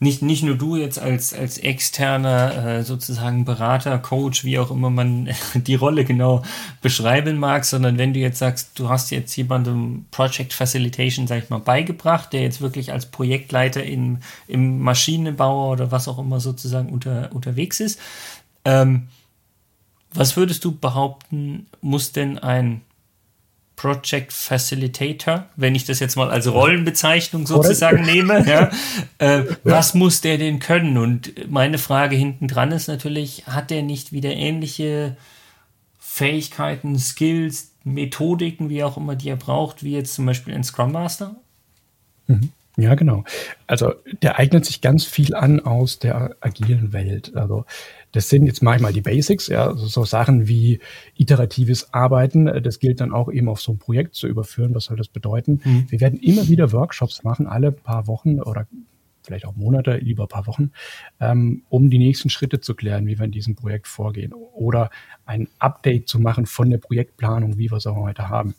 nicht, 0.00 0.22
nicht 0.22 0.44
nur 0.44 0.56
du 0.56 0.76
jetzt 0.76 0.98
als, 0.98 1.34
als 1.34 1.58
externer 1.58 2.78
äh, 2.78 2.84
sozusagen 2.84 3.44
Berater, 3.44 3.98
Coach, 3.98 4.44
wie 4.44 4.58
auch 4.58 4.70
immer 4.70 4.90
man 4.90 5.28
die 5.54 5.74
Rolle 5.74 6.04
genau 6.04 6.42
beschreiben 6.80 7.38
mag, 7.38 7.64
sondern 7.64 7.98
wenn 7.98 8.14
du 8.14 8.20
jetzt 8.20 8.38
sagst, 8.38 8.78
du 8.78 8.88
hast 8.88 9.10
jetzt 9.10 9.34
jemandem 9.36 10.06
Project 10.12 10.52
Facilitation, 10.52 11.26
sag 11.26 11.42
ich 11.42 11.50
mal, 11.50 11.58
beigebracht, 11.58 12.32
der 12.32 12.42
jetzt 12.42 12.60
wirklich 12.60 12.92
als 12.92 13.06
Projektleiter 13.06 13.82
in, 13.82 14.20
im 14.46 14.80
Maschinenbau 14.80 15.72
oder 15.72 15.90
was 15.90 16.06
auch 16.06 16.18
immer 16.18 16.38
sozusagen 16.38 16.90
unter, 16.90 17.30
unterwegs 17.32 17.80
ist. 17.80 17.98
Ähm, 18.64 19.08
was 20.14 20.36
würdest 20.36 20.64
du 20.64 20.72
behaupten, 20.72 21.66
muss 21.80 22.12
denn 22.12 22.38
ein 22.38 22.82
Project 23.78 24.32
Facilitator, 24.32 25.46
wenn 25.54 25.76
ich 25.76 25.84
das 25.84 26.00
jetzt 26.00 26.16
mal 26.16 26.30
als 26.30 26.48
Rollenbezeichnung 26.52 27.46
sozusagen 27.46 28.04
nehme. 28.04 28.44
Ja, 28.48 28.70
äh, 29.18 29.46
ja. 29.46 29.56
Was 29.62 29.94
muss 29.94 30.20
der 30.20 30.36
denn 30.36 30.58
können? 30.58 30.98
Und 30.98 31.50
meine 31.50 31.78
Frage 31.78 32.16
hinten 32.16 32.48
dran 32.48 32.72
ist 32.72 32.88
natürlich, 32.88 33.46
hat 33.46 33.70
der 33.70 33.82
nicht 33.82 34.10
wieder 34.12 34.34
ähnliche 34.34 35.16
Fähigkeiten, 36.00 36.98
Skills, 36.98 37.70
Methodiken, 37.84 38.68
wie 38.68 38.82
auch 38.82 38.96
immer, 38.96 39.14
die 39.14 39.28
er 39.28 39.36
braucht, 39.36 39.84
wie 39.84 39.92
jetzt 39.92 40.14
zum 40.14 40.26
Beispiel 40.26 40.54
ein 40.54 40.64
Scrum 40.64 40.90
Master? 40.90 41.36
Mhm. 42.26 42.50
Ja, 42.78 42.94
genau. 42.94 43.24
Also 43.66 43.92
der 44.22 44.38
eignet 44.38 44.64
sich 44.64 44.80
ganz 44.80 45.04
viel 45.04 45.34
an 45.34 45.58
aus 45.58 45.98
der 45.98 46.36
agilen 46.40 46.92
Welt. 46.92 47.34
Also 47.34 47.64
das 48.12 48.28
sind 48.28 48.46
jetzt 48.46 48.62
manchmal 48.62 48.92
die 48.92 49.00
Basics, 49.00 49.48
ja, 49.48 49.66
also 49.66 49.86
so 49.86 50.04
Sachen 50.04 50.46
wie 50.46 50.78
iteratives 51.16 51.92
Arbeiten. 51.92 52.46
Das 52.62 52.78
gilt 52.78 53.00
dann 53.00 53.12
auch 53.12 53.32
eben 53.32 53.48
auf 53.48 53.60
so 53.60 53.72
ein 53.72 53.78
Projekt 53.78 54.14
zu 54.14 54.28
überführen. 54.28 54.76
Was 54.76 54.84
soll 54.84 54.96
das 54.96 55.08
bedeuten? 55.08 55.60
Mhm. 55.64 55.86
Wir 55.88 56.00
werden 56.00 56.20
immer 56.20 56.46
wieder 56.46 56.70
Workshops 56.70 57.24
machen, 57.24 57.48
alle 57.48 57.72
paar 57.72 58.06
Wochen 58.06 58.40
oder 58.40 58.68
vielleicht 59.28 59.46
auch 59.46 59.56
Monate, 59.56 59.98
lieber 59.98 60.26
paar 60.26 60.46
Wochen, 60.46 60.72
ähm, 61.20 61.62
um 61.68 61.90
die 61.90 61.98
nächsten 61.98 62.30
Schritte 62.30 62.60
zu 62.60 62.74
klären, 62.74 63.06
wie 63.06 63.18
wir 63.18 63.26
in 63.26 63.30
diesem 63.30 63.54
Projekt 63.54 63.86
vorgehen 63.86 64.32
oder 64.32 64.90
ein 65.26 65.48
Update 65.58 66.08
zu 66.08 66.18
machen 66.18 66.46
von 66.46 66.70
der 66.70 66.78
Projektplanung, 66.78 67.58
wie 67.58 67.70
wir 67.70 67.76
es 67.76 67.86
auch 67.86 67.96
heute 67.96 68.28
haben. 68.28 68.54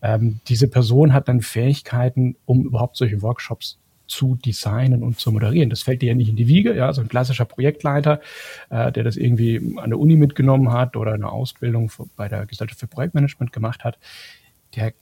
Ähm, 0.00 0.40
diese 0.48 0.68
Person 0.68 1.12
hat 1.12 1.28
dann 1.28 1.40
Fähigkeiten, 1.40 2.36
um 2.46 2.64
überhaupt 2.64 2.96
solche 2.96 3.20
Workshops 3.20 3.78
zu 4.06 4.36
designen 4.36 5.02
und 5.02 5.18
zu 5.18 5.32
moderieren. 5.32 5.70
Das 5.70 5.82
fällt 5.82 6.02
dir 6.02 6.08
ja 6.08 6.14
nicht 6.14 6.28
in 6.28 6.36
die 6.36 6.46
Wiege, 6.46 6.74
ja, 6.74 6.92
so 6.92 7.00
ein 7.00 7.08
klassischer 7.08 7.46
Projektleiter, 7.46 8.20
äh, 8.70 8.92
der 8.92 9.04
das 9.04 9.16
irgendwie 9.16 9.76
an 9.78 9.90
der 9.90 9.98
Uni 9.98 10.16
mitgenommen 10.16 10.70
hat 10.70 10.96
oder 10.96 11.14
eine 11.14 11.30
Ausbildung 11.30 11.90
bei 12.16 12.28
der 12.28 12.46
Gesellschaft 12.46 12.80
für 12.80 12.86
Projektmanagement 12.86 13.52
gemacht 13.52 13.84
hat, 13.84 13.98
der 14.76 14.92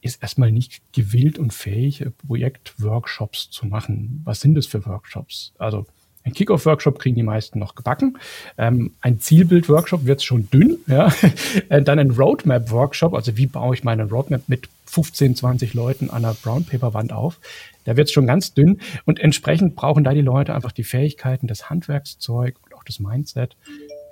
ist 0.00 0.22
erstmal 0.22 0.52
nicht 0.52 0.80
gewillt 0.92 1.38
und 1.38 1.52
fähig, 1.52 2.04
Projektworkshops 2.26 3.50
zu 3.50 3.66
machen. 3.66 4.22
Was 4.24 4.40
sind 4.40 4.54
das 4.54 4.66
für 4.66 4.84
Workshops? 4.86 5.52
Also 5.58 5.86
ein 6.22 6.34
Kickoff-Workshop 6.34 6.98
kriegen 6.98 7.16
die 7.16 7.22
meisten 7.22 7.58
noch 7.58 7.74
gebacken. 7.74 8.18
Ähm, 8.58 8.92
ein 9.00 9.20
Zielbild-Workshop 9.20 10.04
wird 10.04 10.22
schon 10.22 10.48
dünn. 10.50 10.78
Ja? 10.86 11.12
Äh, 11.68 11.82
dann 11.82 11.98
ein 11.98 12.10
Roadmap-Workshop, 12.10 13.14
also 13.14 13.36
wie 13.36 13.46
baue 13.46 13.74
ich 13.74 13.84
meine 13.84 14.08
Roadmap 14.08 14.48
mit 14.48 14.68
15, 14.86 15.36
20 15.36 15.74
Leuten 15.74 16.10
an 16.10 16.24
einer 16.24 16.34
Brown-Paper-Wand 16.34 17.12
auf. 17.12 17.38
Da 17.84 17.96
wird 17.96 18.08
es 18.08 18.12
schon 18.12 18.26
ganz 18.26 18.54
dünn. 18.54 18.80
Und 19.04 19.20
entsprechend 19.20 19.76
brauchen 19.76 20.04
da 20.04 20.12
die 20.12 20.20
Leute 20.20 20.54
einfach 20.54 20.72
die 20.72 20.84
Fähigkeiten, 20.84 21.46
das 21.46 21.70
Handwerkszeug 21.70 22.56
und 22.64 22.74
auch 22.74 22.84
das 22.84 22.98
Mindset. 22.98 23.56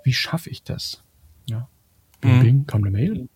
Wie 0.05 0.13
schaffe 0.13 0.51
ich 0.51 0.63
das? 0.63 1.03
Ja. 1.47 1.69
Bing, 2.21 2.37
mhm. 2.37 2.43
bing, 2.43 2.67
kam 2.67 2.83
eine 2.83 2.91
Mail. 2.91 3.29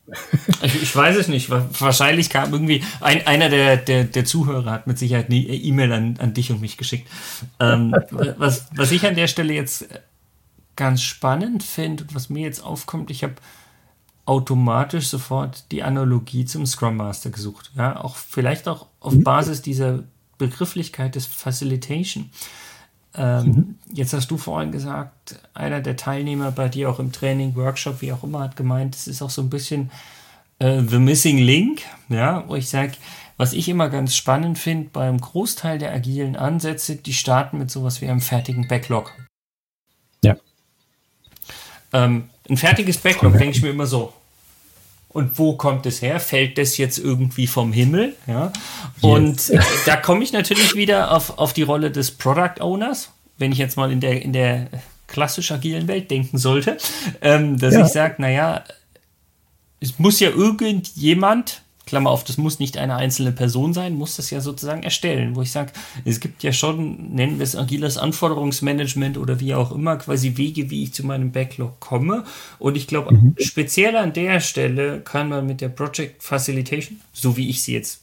Ich, 0.62 0.82
ich, 0.82 0.96
weiß 0.96 1.16
es 1.16 1.28
nicht. 1.28 1.50
Wahrscheinlich 1.50 2.30
kam 2.30 2.52
irgendwie 2.52 2.82
ein, 3.00 3.26
einer 3.26 3.48
der, 3.48 3.76
der, 3.76 4.04
der 4.04 4.24
Zuhörer 4.24 4.70
hat 4.72 4.86
mit 4.86 4.98
Sicherheit 4.98 5.26
eine 5.26 5.36
E-Mail 5.36 5.92
an, 5.92 6.16
an 6.18 6.34
dich 6.34 6.50
und 6.50 6.60
mich 6.60 6.76
geschickt. 6.76 7.08
Ähm, 7.60 7.94
was, 8.10 8.66
was 8.74 8.90
ich 8.90 9.06
an 9.06 9.14
der 9.14 9.28
Stelle 9.28 9.54
jetzt 9.54 9.88
ganz 10.74 11.02
spannend 11.02 11.62
finde 11.62 12.04
und 12.04 12.14
was 12.14 12.28
mir 12.28 12.42
jetzt 12.42 12.64
aufkommt, 12.64 13.10
ich 13.10 13.22
habe 13.22 13.34
automatisch 14.24 15.08
sofort 15.08 15.70
die 15.72 15.82
Analogie 15.82 16.44
zum 16.44 16.66
Scrum 16.66 16.96
Master 16.96 17.30
gesucht. 17.30 17.70
Ja, 17.76 18.02
auch 18.02 18.16
vielleicht 18.16 18.68
auch 18.68 18.86
auf 19.00 19.14
mhm. 19.14 19.24
Basis 19.24 19.62
dieser 19.62 20.04
Begrifflichkeit 20.38 21.14
des 21.14 21.26
Facilitation. 21.26 22.30
Ähm, 23.14 23.46
mhm. 23.46 23.78
Jetzt 23.92 24.12
hast 24.12 24.30
du 24.30 24.38
vorhin 24.38 24.72
gesagt, 24.72 25.38
einer 25.54 25.80
der 25.80 25.96
Teilnehmer 25.96 26.50
bei 26.50 26.68
dir 26.68 26.90
auch 26.90 26.98
im 26.98 27.12
Training, 27.12 27.54
Workshop, 27.56 28.00
wie 28.00 28.12
auch 28.12 28.22
immer, 28.22 28.40
hat 28.40 28.56
gemeint, 28.56 28.94
es 28.94 29.06
ist 29.06 29.22
auch 29.22 29.30
so 29.30 29.42
ein 29.42 29.50
bisschen 29.50 29.90
äh, 30.58 30.80
The 30.82 30.98
Missing 30.98 31.38
Link, 31.38 31.82
ja, 32.08 32.44
wo 32.48 32.56
ich 32.56 32.68
sage, 32.68 32.92
was 33.36 33.52
ich 33.52 33.68
immer 33.68 33.88
ganz 33.88 34.14
spannend 34.14 34.58
finde, 34.58 34.90
beim 34.92 35.20
Großteil 35.20 35.78
der 35.78 35.92
agilen 35.92 36.36
Ansätze, 36.36 36.96
die 36.96 37.12
starten 37.12 37.58
mit 37.58 37.70
sowas 37.70 38.00
wie 38.00 38.08
einem 38.08 38.20
fertigen 38.20 38.68
Backlog. 38.68 39.12
Ja. 40.22 40.36
Ähm, 41.92 42.30
ein 42.48 42.56
fertiges 42.56 42.98
Backlog, 42.98 43.36
denke 43.36 43.56
ich 43.56 43.62
mir 43.62 43.70
immer 43.70 43.86
so, 43.86 44.12
und 45.12 45.38
wo 45.38 45.56
kommt 45.56 45.84
es 45.86 46.00
her? 46.00 46.20
Fällt 46.20 46.56
das 46.56 46.78
jetzt 46.78 46.98
irgendwie 46.98 47.46
vom 47.46 47.72
Himmel? 47.72 48.16
Ja. 48.26 48.52
Und 49.02 49.48
yes. 49.48 49.64
da 49.84 49.96
komme 49.96 50.24
ich 50.24 50.32
natürlich 50.32 50.74
wieder 50.74 51.14
auf, 51.14 51.38
auf 51.38 51.52
die 51.52 51.62
Rolle 51.62 51.90
des 51.90 52.12
Product 52.12 52.60
Owners, 52.60 53.10
wenn 53.42 53.52
ich 53.52 53.58
jetzt 53.58 53.76
mal 53.76 53.90
in 53.90 54.00
der, 54.00 54.22
in 54.22 54.32
der 54.32 54.68
klassisch 55.08 55.50
agilen 55.50 55.88
Welt 55.88 56.10
denken 56.10 56.38
sollte, 56.38 56.78
ähm, 57.20 57.58
dass 57.58 57.74
ja. 57.74 57.84
ich 57.84 57.92
sage, 57.92 58.14
naja, 58.18 58.64
es 59.80 59.98
muss 59.98 60.20
ja 60.20 60.30
irgendjemand 60.30 61.62
Klammer 61.84 62.10
auf, 62.10 62.22
das 62.22 62.38
muss 62.38 62.60
nicht 62.60 62.78
eine 62.78 62.94
einzelne 62.94 63.32
Person 63.32 63.74
sein, 63.74 63.94
muss 63.94 64.14
das 64.16 64.30
ja 64.30 64.40
sozusagen 64.40 64.84
erstellen, 64.84 65.34
wo 65.34 65.42
ich 65.42 65.50
sage, 65.50 65.72
es 66.04 66.20
gibt 66.20 66.44
ja 66.44 66.52
schon, 66.52 67.12
nennen 67.12 67.38
wir 67.38 67.44
es 67.44 67.56
agiles 67.56 67.98
Anforderungsmanagement 67.98 69.18
oder 69.18 69.40
wie 69.40 69.54
auch 69.54 69.72
immer, 69.72 69.96
quasi 69.96 70.36
Wege, 70.36 70.70
wie 70.70 70.84
ich 70.84 70.94
zu 70.94 71.04
meinem 71.04 71.32
Backlog 71.32 71.80
komme. 71.80 72.24
Und 72.60 72.76
ich 72.76 72.86
glaube, 72.86 73.12
mhm. 73.12 73.34
speziell 73.38 73.96
an 73.96 74.12
der 74.12 74.38
Stelle 74.38 75.00
kann 75.00 75.28
man 75.28 75.46
mit 75.46 75.60
der 75.60 75.68
Project 75.68 76.22
Facilitation, 76.22 77.00
so 77.12 77.36
wie 77.36 77.50
ich 77.50 77.62
sie 77.64 77.74
jetzt 77.74 78.01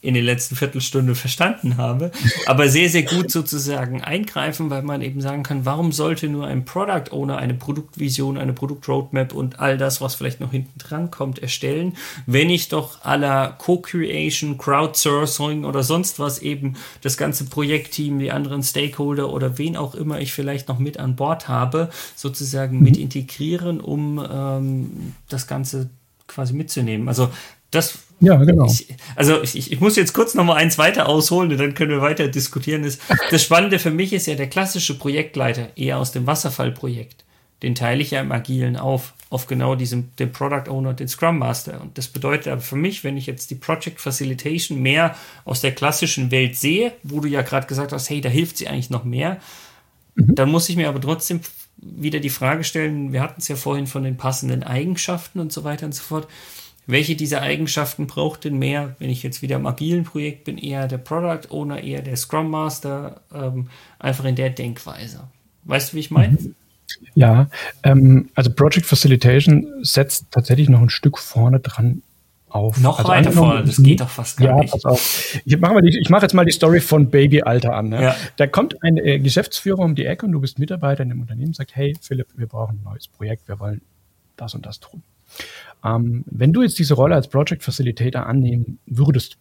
in 0.00 0.14
den 0.14 0.24
letzten 0.24 0.54
Viertelstunde 0.54 1.16
verstanden 1.16 1.76
habe, 1.76 2.12
aber 2.46 2.68
sehr, 2.68 2.88
sehr 2.88 3.02
gut 3.02 3.32
sozusagen 3.32 4.02
eingreifen, 4.02 4.70
weil 4.70 4.82
man 4.82 5.02
eben 5.02 5.20
sagen 5.20 5.42
kann, 5.42 5.64
warum 5.64 5.90
sollte 5.90 6.28
nur 6.28 6.46
ein 6.46 6.64
Product 6.64 7.10
Owner 7.10 7.38
eine 7.38 7.54
Produktvision, 7.54 8.38
eine 8.38 8.52
Produktroadmap 8.52 9.34
und 9.34 9.58
all 9.58 9.76
das, 9.76 10.00
was 10.00 10.14
vielleicht 10.14 10.38
noch 10.38 10.52
hinten 10.52 10.78
dran 10.78 11.10
kommt, 11.10 11.40
erstellen, 11.40 11.96
wenn 12.26 12.48
ich 12.48 12.68
doch 12.68 13.04
aller 13.04 13.56
Co-Creation, 13.58 14.56
Crowdsourcing 14.56 15.64
oder 15.64 15.82
sonst 15.82 16.20
was 16.20 16.38
eben 16.38 16.76
das 17.02 17.16
ganze 17.16 17.46
Projektteam, 17.46 18.20
die 18.20 18.30
anderen 18.30 18.62
Stakeholder 18.62 19.32
oder 19.32 19.58
wen 19.58 19.76
auch 19.76 19.96
immer 19.96 20.20
ich 20.20 20.32
vielleicht 20.32 20.68
noch 20.68 20.78
mit 20.78 20.98
an 20.98 21.16
Bord 21.16 21.48
habe, 21.48 21.90
sozusagen 22.14 22.80
mit 22.80 22.96
integrieren, 22.96 23.80
um 23.80 24.24
ähm, 24.30 25.14
das 25.28 25.48
Ganze 25.48 25.90
quasi 26.28 26.52
mitzunehmen. 26.52 27.08
Also 27.08 27.30
das 27.72 27.98
ja, 28.20 28.36
genau. 28.36 28.66
Ich, 28.66 28.88
also 29.14 29.42
ich, 29.42 29.72
ich 29.72 29.80
muss 29.80 29.96
jetzt 29.96 30.12
kurz 30.12 30.34
noch 30.34 30.44
mal 30.44 30.54
eins 30.54 30.78
weiter 30.78 31.08
ausholen 31.08 31.52
und 31.52 31.58
dann 31.58 31.74
können 31.74 31.90
wir 31.90 32.00
weiter 32.00 32.28
diskutieren. 32.28 32.82
Das, 32.82 32.98
das 33.30 33.42
Spannende 33.42 33.78
für 33.78 33.90
mich 33.90 34.12
ist 34.12 34.26
ja 34.26 34.34
der 34.34 34.48
klassische 34.48 34.98
Projektleiter, 34.98 35.68
eher 35.76 35.98
aus 35.98 36.12
dem 36.12 36.26
Wasserfallprojekt. 36.26 37.24
Den 37.62 37.74
teile 37.74 38.02
ich 38.02 38.12
ja 38.12 38.20
im 38.20 38.30
Agilen 38.30 38.76
auf, 38.76 39.14
auf 39.30 39.46
genau 39.46 39.74
diesem, 39.74 40.14
den 40.16 40.32
Product 40.32 40.70
Owner, 40.70 40.94
den 40.94 41.08
Scrum 41.08 41.38
Master. 41.38 41.80
Und 41.80 41.98
das 41.98 42.08
bedeutet 42.08 42.48
aber 42.48 42.60
für 42.60 42.76
mich, 42.76 43.02
wenn 43.02 43.16
ich 43.16 43.26
jetzt 43.26 43.50
die 43.50 43.56
Project 43.56 44.00
Facilitation 44.00 44.80
mehr 44.80 45.16
aus 45.44 45.60
der 45.60 45.72
klassischen 45.72 46.30
Welt 46.30 46.56
sehe, 46.56 46.92
wo 47.02 47.20
du 47.20 47.28
ja 47.28 47.42
gerade 47.42 47.66
gesagt 47.66 47.92
hast, 47.92 48.10
hey, 48.10 48.20
da 48.20 48.28
hilft 48.28 48.58
sie 48.58 48.68
eigentlich 48.68 48.90
noch 48.90 49.04
mehr, 49.04 49.38
mhm. 50.14 50.34
dann 50.34 50.50
muss 50.50 50.68
ich 50.68 50.76
mir 50.76 50.88
aber 50.88 51.00
trotzdem 51.00 51.40
wieder 51.76 52.20
die 52.20 52.30
Frage 52.30 52.64
stellen, 52.64 53.12
wir 53.12 53.22
hatten 53.22 53.40
es 53.40 53.48
ja 53.48 53.56
vorhin 53.56 53.86
von 53.86 54.02
den 54.02 54.16
passenden 54.16 54.62
Eigenschaften 54.62 55.38
und 55.40 55.52
so 55.52 55.64
weiter 55.64 55.86
und 55.86 55.94
so 55.94 56.02
fort 56.02 56.28
welche 56.88 57.16
dieser 57.16 57.42
Eigenschaften 57.42 58.06
braucht 58.06 58.44
denn 58.44 58.58
mehr, 58.58 58.96
wenn 58.98 59.10
ich 59.10 59.22
jetzt 59.22 59.42
wieder 59.42 59.56
im 59.56 59.66
agilen 59.66 60.04
Projekt 60.04 60.44
bin, 60.44 60.56
eher 60.56 60.88
der 60.88 60.96
Product 60.96 61.50
Owner, 61.50 61.82
eher 61.82 62.00
der 62.00 62.16
Scrum 62.16 62.50
Master, 62.50 63.20
ähm, 63.32 63.68
einfach 63.98 64.24
in 64.24 64.34
der 64.34 64.50
Denkweise. 64.50 65.28
Weißt 65.64 65.92
du, 65.92 65.96
wie 65.96 66.00
ich 66.00 66.10
meine? 66.10 66.38
Ja, 67.14 67.50
ähm, 67.82 68.30
also 68.34 68.50
Project 68.50 68.86
Facilitation 68.86 69.66
setzt 69.82 70.28
tatsächlich 70.30 70.70
noch 70.70 70.80
ein 70.80 70.88
Stück 70.88 71.18
vorne 71.18 71.60
dran 71.60 72.02
auf. 72.48 72.78
Noch 72.78 73.00
also 73.00 73.10
weiter 73.10 73.32
vorne, 73.32 73.64
das 73.64 73.82
geht 73.82 74.00
doch 74.00 74.08
fast 74.08 74.38
gar 74.38 74.48
ja, 74.48 74.56
nicht. 74.56 74.72
Pass 74.72 74.86
auf. 74.86 75.38
Ich 75.44 75.58
mache 75.58 75.82
mach 76.08 76.22
jetzt 76.22 76.32
mal 76.32 76.46
die 76.46 76.52
Story 76.52 76.80
von 76.80 77.10
Babyalter 77.10 77.74
an. 77.74 77.90
Ne? 77.90 78.02
Ja. 78.02 78.16
Da 78.36 78.46
kommt 78.46 78.82
ein 78.82 78.96
äh, 78.96 79.18
Geschäftsführer 79.18 79.80
um 79.80 79.94
die 79.94 80.06
Ecke 80.06 80.24
und 80.24 80.32
du 80.32 80.40
bist 80.40 80.58
Mitarbeiter 80.58 81.02
in 81.02 81.10
dem 81.10 81.20
Unternehmen 81.20 81.48
und 81.48 81.56
sagt, 81.56 81.76
hey 81.76 81.94
Philipp, 82.00 82.28
wir 82.34 82.46
brauchen 82.46 82.78
ein 82.78 82.90
neues 82.90 83.08
Projekt, 83.08 83.46
wir 83.46 83.60
wollen 83.60 83.82
das 84.38 84.54
und 84.54 84.64
das 84.64 84.80
tun. 84.80 85.02
Ähm, 85.84 86.24
wenn 86.26 86.52
du 86.52 86.62
jetzt 86.62 86.78
diese 86.78 86.94
Rolle 86.94 87.14
als 87.14 87.28
Project 87.28 87.62
Facilitator 87.62 88.26
annehmen 88.26 88.78
würdest, 88.86 89.38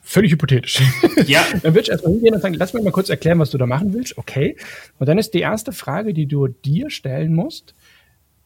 völlig 0.00 0.32
hypothetisch, 0.32 0.82
ja. 1.26 1.44
dann 1.52 1.74
würde 1.74 1.80
ich 1.80 1.90
erstmal 1.90 2.12
hingehen 2.12 2.34
und 2.34 2.40
sagen, 2.40 2.54
lass 2.54 2.74
mir 2.74 2.82
mal 2.82 2.90
kurz 2.90 3.08
erklären, 3.08 3.38
was 3.38 3.50
du 3.50 3.58
da 3.58 3.66
machen 3.66 3.92
willst. 3.92 4.18
Okay. 4.18 4.56
Und 4.98 5.08
dann 5.08 5.18
ist 5.18 5.34
die 5.34 5.40
erste 5.40 5.72
Frage, 5.72 6.14
die 6.14 6.26
du 6.26 6.48
dir 6.48 6.90
stellen 6.90 7.34
musst, 7.34 7.74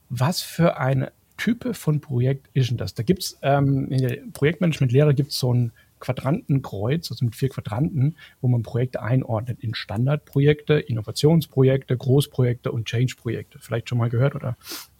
was 0.08 0.42
für 0.42 0.78
eine 0.78 1.12
Type 1.36 1.74
von 1.74 2.00
Projekt 2.00 2.48
ist 2.54 2.70
denn 2.70 2.76
das? 2.76 2.94
Da 2.94 3.02
gibt 3.02 3.22
es 3.22 3.38
ähm, 3.42 3.90
in 3.90 3.98
der 3.98 4.18
Projektmanagement-Lehre 4.32 5.14
gibt 5.14 5.32
es 5.32 5.38
so 5.38 5.52
ein 5.52 5.72
Quadrantenkreuz, 6.00 7.10
also 7.10 7.24
mit 7.24 7.34
vier 7.34 7.48
Quadranten, 7.48 8.16
wo 8.40 8.48
man 8.48 8.62
Projekte 8.62 9.02
einordnet 9.02 9.58
in 9.62 9.74
Standardprojekte, 9.74 10.74
Innovationsprojekte, 10.74 11.96
Großprojekte 11.96 12.70
und 12.70 12.86
Change-Projekte. 12.86 13.58
Vielleicht 13.60 13.88
schon 13.88 13.98
mal 13.98 14.10
gehört 14.10 14.34
oder 14.34 14.56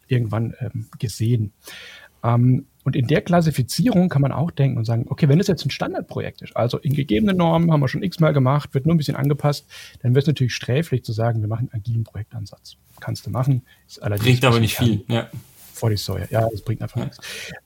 irgendwann 0.09 0.55
ähm, 0.61 0.87
gesehen. 0.99 1.53
Ähm, 2.27 2.67
und 2.85 2.95
in 2.95 3.09
der 3.09 3.21
Klassifizierung 3.21 4.09
kann 4.09 4.23
man 4.23 4.31
auch 4.31 4.53
denken 4.53 4.79
und 4.79 4.85
sagen, 4.85 5.07
okay, 5.09 5.29
wenn 5.29 5.39
das 5.39 5.49
jetzt 5.49 5.67
ein 5.67 5.71
Standardprojekt 5.71 6.43
ist, 6.43 6.57
also 6.57 6.79
in 6.79 6.95
gegebenen 6.95 7.37
Normen 7.37 7.73
haben 7.73 7.81
wir 7.81 7.89
schon 7.89 8.05
x-mal 8.05 8.33
gemacht, 8.33 8.75
wird 8.75 8.87
nur 8.87 8.95
ein 8.95 8.99
bisschen 8.99 9.17
angepasst, 9.17 9.67
dann 10.03 10.13
wäre 10.15 10.21
es 10.21 10.29
natürlich 10.29 10.55
sträflich 10.55 11.03
zu 11.03 11.13
sagen, 11.13 11.41
wir 11.41 11.49
machen 11.49 11.69
einen 11.73 11.83
agilen 11.83 12.05
Projektansatz. 12.05 12.77
Kannst 13.01 13.27
du 13.27 13.31
machen. 13.31 13.63
Ist 13.89 14.01
allerdings 14.03 14.25
bringt 14.25 14.45
aber 14.45 14.61
nicht 14.61 14.77
viel. 14.77 15.05
Ja. 15.09 15.29
Vor 15.77 15.91
die 15.91 15.97
Säue. 15.97 16.27
Ja, 16.31 16.49
das 16.49 16.63
bringt 16.63 16.81
einfach 16.81 16.97
ja. 16.97 17.05
nichts. 17.05 17.19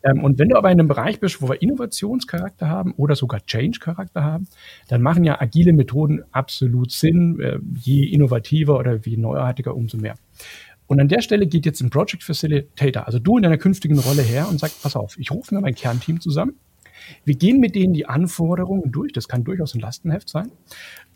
Ähm, 0.02 0.24
und 0.24 0.38
wenn 0.38 0.48
du 0.48 0.56
aber 0.56 0.70
in 0.70 0.80
einem 0.80 0.88
Bereich 0.88 1.20
bist, 1.20 1.40
wo 1.42 1.48
wir 1.48 1.60
Innovationscharakter 1.60 2.68
haben 2.68 2.92
oder 2.96 3.14
sogar 3.14 3.44
Change-Charakter 3.44 4.24
haben, 4.24 4.48
dann 4.88 5.02
machen 5.02 5.22
ja 5.22 5.40
agile 5.40 5.74
Methoden 5.74 6.24
absolut 6.32 6.90
Sinn. 6.90 7.38
Äh, 7.40 7.58
je 7.78 8.06
innovativer 8.06 8.78
oder 8.78 8.96
je 8.96 9.16
neuartiger, 9.16 9.76
umso 9.76 9.98
mehr. 9.98 10.14
Und 10.90 11.00
an 11.00 11.06
der 11.06 11.22
Stelle 11.22 11.46
geht 11.46 11.66
jetzt 11.66 11.80
ein 11.82 11.90
Project 11.90 12.24
Facilitator, 12.24 13.06
also 13.06 13.20
du 13.20 13.36
in 13.36 13.44
deiner 13.44 13.58
künftigen 13.58 13.96
Rolle 14.00 14.22
her 14.22 14.48
und 14.48 14.58
sagst, 14.58 14.82
pass 14.82 14.96
auf, 14.96 15.16
ich 15.20 15.30
rufe 15.30 15.54
mir 15.54 15.60
mein 15.60 15.76
Kernteam 15.76 16.20
zusammen. 16.20 16.54
Wir 17.24 17.36
gehen 17.36 17.60
mit 17.60 17.76
denen 17.76 17.92
die 17.92 18.06
Anforderungen 18.06 18.90
durch, 18.90 19.12
das 19.12 19.28
kann 19.28 19.44
durchaus 19.44 19.72
ein 19.76 19.80
Lastenheft 19.80 20.28
sein, 20.28 20.50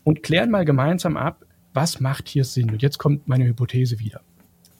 und 0.05 0.23
klären 0.23 0.49
mal 0.49 0.63
gemeinsam 0.63 1.17
ab, 1.17 1.43
was 1.73 1.99
macht 1.99 2.29
hier 2.29 2.45
Sinn. 2.45 2.71
Und 2.71 2.83
jetzt 2.83 2.99
kommt 2.99 3.27
meine 3.27 3.43
Hypothese 3.43 3.99
wieder. 3.99 4.21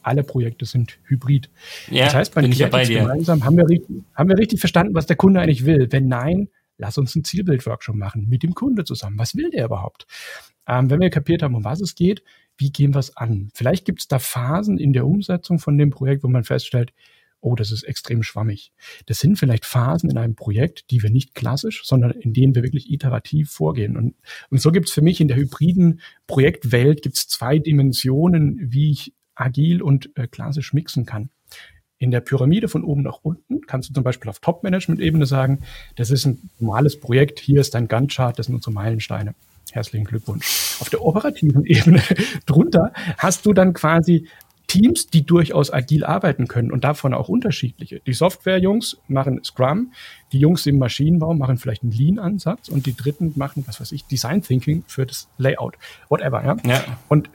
Alle 0.00 0.22
Projekte 0.22 0.64
sind 0.64 0.98
hybrid. 1.04 1.50
Ja, 1.90 2.06
das 2.06 2.14
heißt, 2.14 2.34
man 2.34 2.50
klärt 2.50 2.72
jetzt 2.72 2.88
gemeinsam, 2.88 3.44
haben 3.44 3.58
wir, 3.58 3.68
richtig, 3.68 4.02
haben 4.14 4.30
wir 4.30 4.38
richtig 4.38 4.60
verstanden, 4.60 4.94
was 4.94 5.04
der 5.04 5.16
Kunde 5.16 5.42
eigentlich 5.42 5.66
will? 5.66 5.88
Wenn 5.90 6.08
nein, 6.08 6.48
lass 6.78 6.96
uns 6.96 7.14
einen 7.14 7.24
Zielbild-Workshop 7.24 7.96
machen 7.96 8.30
mit 8.30 8.42
dem 8.42 8.54
Kunde 8.54 8.84
zusammen. 8.84 9.18
Was 9.18 9.36
will 9.36 9.50
der 9.50 9.66
überhaupt? 9.66 10.06
Ähm, 10.66 10.88
wenn 10.88 11.00
wir 11.00 11.10
kapiert 11.10 11.42
haben, 11.42 11.54
um 11.54 11.64
was 11.64 11.82
es 11.82 11.94
geht, 11.94 12.22
wie 12.58 12.70
gehen 12.70 12.94
wir 12.94 13.00
es 13.00 13.16
an? 13.16 13.50
Vielleicht 13.54 13.84
gibt 13.84 14.00
es 14.00 14.08
da 14.08 14.18
Phasen 14.18 14.78
in 14.78 14.92
der 14.92 15.06
Umsetzung 15.06 15.58
von 15.58 15.76
dem 15.78 15.90
Projekt, 15.90 16.22
wo 16.22 16.28
man 16.28 16.44
feststellt, 16.44 16.92
oh, 17.40 17.54
das 17.54 17.70
ist 17.70 17.84
extrem 17.84 18.22
schwammig. 18.22 18.72
Das 19.06 19.18
sind 19.18 19.38
vielleicht 19.38 19.66
Phasen 19.66 20.10
in 20.10 20.18
einem 20.18 20.34
Projekt, 20.34 20.90
die 20.90 21.02
wir 21.02 21.10
nicht 21.10 21.34
klassisch, 21.34 21.82
sondern 21.84 22.10
in 22.12 22.32
denen 22.32 22.54
wir 22.54 22.62
wirklich 22.62 22.90
iterativ 22.90 23.50
vorgehen. 23.50 23.96
Und, 23.96 24.14
und 24.50 24.60
so 24.60 24.72
gibt 24.72 24.88
es 24.88 24.92
für 24.92 25.02
mich 25.02 25.20
in 25.20 25.28
der 25.28 25.36
hybriden 25.36 26.00
Projektwelt 26.26 27.02
gibt's 27.02 27.28
zwei 27.28 27.58
Dimensionen, 27.58 28.58
wie 28.72 28.90
ich 28.90 29.12
agil 29.34 29.82
und 29.82 30.10
äh, 30.16 30.26
klassisch 30.26 30.72
mixen 30.72 31.06
kann. 31.06 31.30
In 31.98 32.10
der 32.10 32.20
Pyramide 32.20 32.68
von 32.68 32.84
oben 32.84 33.02
nach 33.02 33.20
unten 33.22 33.62
kannst 33.62 33.90
du 33.90 33.94
zum 33.94 34.04
Beispiel 34.04 34.28
auf 34.28 34.40
Top-Management-Ebene 34.40 35.24
sagen, 35.24 35.60
das 35.94 36.10
ist 36.10 36.26
ein 36.26 36.50
normales 36.58 36.98
Projekt, 36.98 37.38
hier 37.38 37.60
ist 37.60 37.74
dein 37.74 37.88
Gantt-Chart, 37.88 38.38
das 38.38 38.46
sind 38.46 38.54
unsere 38.54 38.72
Meilensteine. 38.72 39.34
Herzlichen 39.76 40.06
Glückwunsch. 40.06 40.78
Auf 40.80 40.88
der 40.88 41.02
operativen 41.02 41.66
Ebene 41.66 42.00
drunter 42.46 42.94
hast 43.18 43.44
du 43.44 43.52
dann 43.52 43.74
quasi 43.74 44.26
Teams, 44.68 45.08
die 45.08 45.26
durchaus 45.26 45.70
agil 45.70 46.02
arbeiten 46.02 46.48
können 46.48 46.72
und 46.72 46.82
davon 46.82 47.12
auch 47.12 47.28
unterschiedliche. 47.28 48.00
Die 48.06 48.14
Software-Jungs 48.14 48.96
machen 49.06 49.44
Scrum, 49.44 49.92
die 50.32 50.38
Jungs 50.38 50.64
im 50.64 50.78
Maschinenbau 50.78 51.34
machen 51.34 51.58
vielleicht 51.58 51.82
einen 51.82 51.92
Lean-Ansatz 51.92 52.70
und 52.70 52.86
die 52.86 52.96
Dritten 52.96 53.34
machen, 53.36 53.64
was 53.66 53.78
weiß 53.78 53.92
ich, 53.92 54.06
Design 54.06 54.40
Thinking 54.40 54.82
für 54.86 55.04
das 55.04 55.28
Layout, 55.36 55.74
whatever. 56.08 56.42
Ja? 56.42 56.56
ja. 56.64 56.82
Und 57.08 57.28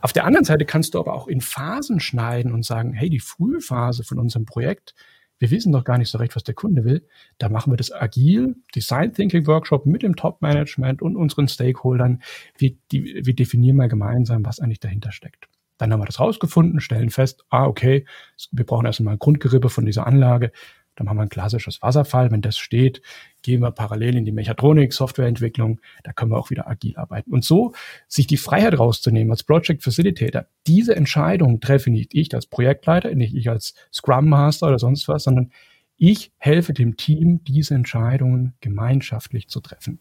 auf 0.00 0.12
der 0.12 0.24
anderen 0.24 0.44
Seite 0.44 0.64
kannst 0.64 0.94
du 0.94 0.98
aber 0.98 1.14
auch 1.14 1.28
in 1.28 1.40
Phasen 1.40 2.00
schneiden 2.00 2.52
und 2.52 2.64
sagen, 2.64 2.94
hey, 2.94 3.10
die 3.10 3.20
frühe 3.20 3.60
Phase 3.60 4.02
von 4.02 4.18
unserem 4.18 4.44
Projekt, 4.44 4.96
wir 5.38 5.50
wissen 5.50 5.72
doch 5.72 5.84
gar 5.84 5.98
nicht 5.98 6.10
so 6.10 6.18
recht, 6.18 6.34
was 6.36 6.44
der 6.44 6.54
Kunde 6.54 6.84
will. 6.84 7.06
Da 7.38 7.48
machen 7.48 7.72
wir 7.72 7.76
das 7.76 7.92
agil, 7.92 8.56
Design 8.74 9.12
Thinking 9.12 9.46
Workshop 9.46 9.86
mit 9.86 10.02
dem 10.02 10.16
Top-Management 10.16 11.02
und 11.02 11.16
unseren 11.16 11.48
Stakeholdern. 11.48 12.22
Wir, 12.56 12.74
die, 12.92 13.20
wir 13.24 13.34
definieren 13.34 13.76
mal 13.76 13.88
gemeinsam, 13.88 14.44
was 14.44 14.60
eigentlich 14.60 14.80
dahinter 14.80 15.12
steckt. 15.12 15.48
Dann 15.78 15.92
haben 15.92 16.00
wir 16.00 16.06
das 16.06 16.20
rausgefunden, 16.20 16.80
stellen 16.80 17.10
fest, 17.10 17.44
ah, 17.50 17.66
okay, 17.66 18.06
wir 18.50 18.64
brauchen 18.64 18.86
erstmal 18.86 19.14
ein 19.14 19.18
Grundgerippe 19.18 19.68
von 19.68 19.84
dieser 19.84 20.06
Anlage. 20.06 20.52
Dann 20.96 21.08
haben 21.08 21.16
wir 21.16 21.22
ein 21.22 21.28
klassisches 21.28 21.80
Wasserfall. 21.82 22.30
Wenn 22.30 22.42
das 22.42 22.58
steht, 22.58 23.02
gehen 23.42 23.60
wir 23.60 23.70
parallel 23.70 24.16
in 24.16 24.24
die 24.24 24.32
Mechatronik, 24.32 24.92
Softwareentwicklung. 24.92 25.80
Da 26.02 26.12
können 26.12 26.32
wir 26.32 26.38
auch 26.38 26.50
wieder 26.50 26.68
agil 26.68 26.96
arbeiten. 26.96 27.32
Und 27.32 27.44
so 27.44 27.72
sich 28.08 28.26
die 28.26 28.36
Freiheit 28.36 28.78
rauszunehmen 28.78 29.30
als 29.30 29.44
Project 29.44 29.82
Facilitator. 29.82 30.46
Diese 30.66 30.96
Entscheidung 30.96 31.60
treffe 31.60 31.90
nicht 31.90 32.14
ich 32.14 32.34
als 32.34 32.46
Projektleiter, 32.46 33.14
nicht 33.14 33.34
ich 33.34 33.48
als 33.48 33.74
Scrum 33.92 34.28
Master 34.28 34.68
oder 34.68 34.78
sonst 34.78 35.06
was, 35.06 35.24
sondern 35.24 35.52
ich 35.98 36.32
helfe 36.38 36.72
dem 36.72 36.96
Team, 36.96 37.42
diese 37.44 37.74
Entscheidungen 37.74 38.54
gemeinschaftlich 38.60 39.48
zu 39.48 39.60
treffen. 39.60 39.98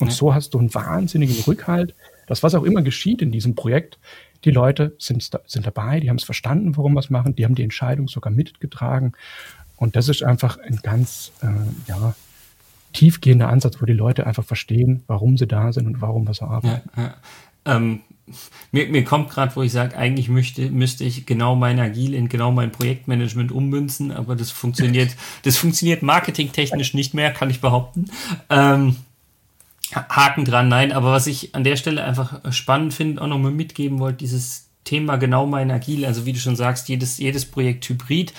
Und 0.00 0.12
so 0.12 0.34
hast 0.34 0.54
du 0.54 0.58
einen 0.58 0.72
wahnsinnigen 0.74 1.40
Rückhalt, 1.46 1.94
dass 2.26 2.42
was 2.42 2.54
auch 2.54 2.64
immer 2.64 2.82
geschieht 2.82 3.22
in 3.22 3.32
diesem 3.32 3.54
Projekt, 3.54 3.98
die 4.44 4.50
Leute 4.50 4.94
sind, 4.98 5.28
sind 5.46 5.66
dabei, 5.66 5.98
die 5.98 6.08
haben 6.08 6.18
es 6.18 6.24
verstanden, 6.24 6.76
warum 6.76 6.94
wir 6.94 7.00
es 7.00 7.10
machen, 7.10 7.34
die 7.34 7.44
haben 7.44 7.56
die 7.56 7.64
Entscheidung 7.64 8.06
sogar 8.06 8.32
mitgetragen 8.32 9.14
und 9.78 9.96
das 9.96 10.08
ist 10.08 10.22
einfach 10.22 10.58
ein 10.58 10.80
ganz 10.82 11.32
äh, 11.42 11.46
ja, 11.88 12.14
tiefgehender 12.92 13.48
Ansatz, 13.48 13.80
wo 13.80 13.86
die 13.86 13.92
Leute 13.92 14.26
einfach 14.26 14.44
verstehen, 14.44 15.02
warum 15.06 15.38
sie 15.38 15.46
da 15.46 15.72
sind 15.72 15.86
und 15.86 16.00
warum 16.00 16.26
wir 16.26 16.34
so 16.34 16.46
arbeiten. 16.46 16.90
Ja, 16.96 17.02
ja. 17.02 17.14
Ähm, 17.76 18.00
mir, 18.72 18.88
mir 18.88 19.04
kommt 19.04 19.30
gerade, 19.30 19.54
wo 19.56 19.62
ich 19.62 19.72
sage, 19.72 19.96
eigentlich 19.96 20.28
möchte, 20.28 20.70
müsste 20.70 21.04
ich 21.04 21.26
genau 21.26 21.54
mein 21.54 21.78
Agil 21.78 22.14
in 22.14 22.28
genau 22.28 22.52
mein 22.52 22.72
Projektmanagement 22.72 23.52
ummünzen, 23.52 24.12
aber 24.12 24.36
das 24.36 24.50
funktioniert, 24.50 25.16
das 25.44 25.56
funktioniert 25.56 26.02
marketingtechnisch 26.02 26.94
nicht 26.94 27.14
mehr, 27.14 27.32
kann 27.32 27.50
ich 27.50 27.60
behaupten. 27.60 28.06
Ähm, 28.50 28.96
Haken 29.94 30.44
dran, 30.44 30.68
nein, 30.68 30.92
aber 30.92 31.12
was 31.12 31.26
ich 31.26 31.54
an 31.54 31.64
der 31.64 31.76
Stelle 31.76 32.04
einfach 32.04 32.52
spannend 32.52 32.92
finde, 32.92 33.22
auch 33.22 33.26
nochmal 33.26 33.52
mitgeben 33.52 34.00
wollte, 34.00 34.18
dieses 34.18 34.68
Thema 34.84 35.16
genau 35.16 35.46
mein 35.46 35.70
Agil, 35.70 36.04
also 36.04 36.26
wie 36.26 36.32
du 36.32 36.38
schon 36.38 36.56
sagst, 36.56 36.88
jedes, 36.88 37.18
jedes 37.18 37.46
Projekt 37.46 37.88
Hybrid, 37.88 38.34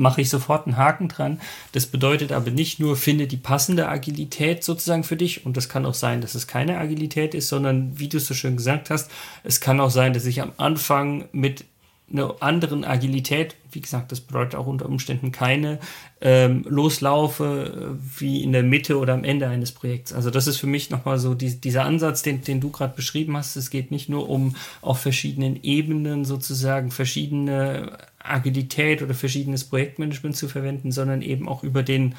mache 0.00 0.22
ich 0.22 0.30
sofort 0.30 0.66
einen 0.66 0.76
Haken 0.76 1.08
dran. 1.08 1.40
Das 1.72 1.86
bedeutet 1.86 2.32
aber 2.32 2.50
nicht 2.50 2.80
nur, 2.80 2.96
finde 2.96 3.26
die 3.26 3.36
passende 3.36 3.88
Agilität 3.88 4.64
sozusagen 4.64 5.04
für 5.04 5.16
dich. 5.16 5.46
Und 5.46 5.56
das 5.56 5.68
kann 5.68 5.86
auch 5.86 5.94
sein, 5.94 6.20
dass 6.20 6.34
es 6.34 6.46
keine 6.46 6.78
Agilität 6.78 7.34
ist, 7.34 7.48
sondern 7.48 7.98
wie 7.98 8.08
du 8.08 8.16
es 8.16 8.26
so 8.26 8.34
schön 8.34 8.56
gesagt 8.56 8.90
hast, 8.90 9.10
es 9.44 9.60
kann 9.60 9.80
auch 9.80 9.90
sein, 9.90 10.12
dass 10.12 10.26
ich 10.26 10.42
am 10.42 10.52
Anfang 10.56 11.26
mit 11.32 11.64
einer 12.12 12.34
anderen 12.40 12.84
Agilität, 12.84 13.54
wie 13.70 13.80
gesagt, 13.80 14.10
das 14.10 14.20
bedeutet 14.20 14.56
auch 14.56 14.66
unter 14.66 14.86
Umständen 14.86 15.30
keine, 15.30 15.78
ähm, 16.20 16.64
loslaufe 16.68 17.96
äh, 17.96 18.20
wie 18.20 18.42
in 18.42 18.52
der 18.52 18.64
Mitte 18.64 18.98
oder 18.98 19.14
am 19.14 19.22
Ende 19.22 19.46
eines 19.48 19.70
Projekts. 19.70 20.12
Also 20.12 20.30
das 20.30 20.48
ist 20.48 20.56
für 20.56 20.66
mich 20.66 20.90
nochmal 20.90 21.18
so 21.18 21.34
die, 21.34 21.60
dieser 21.60 21.84
Ansatz, 21.84 22.22
den, 22.22 22.42
den 22.42 22.60
du 22.60 22.70
gerade 22.70 22.96
beschrieben 22.96 23.36
hast. 23.36 23.54
Es 23.54 23.70
geht 23.70 23.92
nicht 23.92 24.08
nur 24.08 24.28
um 24.28 24.56
auf 24.82 25.00
verschiedenen 25.00 25.62
Ebenen 25.62 26.24
sozusagen 26.24 26.90
verschiedene 26.90 27.96
Agilität 28.20 29.02
oder 29.02 29.14
verschiedenes 29.14 29.64
Projektmanagement 29.64 30.36
zu 30.36 30.48
verwenden, 30.48 30.92
sondern 30.92 31.22
eben 31.22 31.48
auch 31.48 31.62
über 31.62 31.82
den 31.82 32.14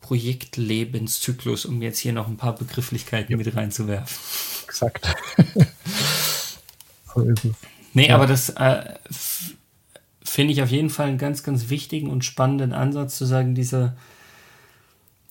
Projektlebenszyklus, 0.00 1.64
um 1.64 1.80
jetzt 1.80 1.98
hier 1.98 2.12
noch 2.12 2.28
ein 2.28 2.36
paar 2.36 2.54
Begrifflichkeiten 2.54 3.32
ja. 3.32 3.36
mit 3.38 3.56
reinzuwerfen. 3.56 4.16
Exakt. 4.64 5.14
so 7.14 7.22
ist 7.22 7.44
es. 7.44 7.52
Nee, 7.94 8.08
ja. 8.08 8.16
aber 8.16 8.26
das 8.26 8.50
äh, 8.50 8.94
finde 10.22 10.52
ich 10.52 10.62
auf 10.62 10.70
jeden 10.70 10.90
Fall 10.90 11.08
einen 11.08 11.18
ganz, 11.18 11.42
ganz 11.42 11.70
wichtigen 11.70 12.10
und 12.10 12.24
spannenden 12.24 12.72
Ansatz 12.72 13.16
zu 13.16 13.24
sagen, 13.24 13.54
diese, 13.54 13.96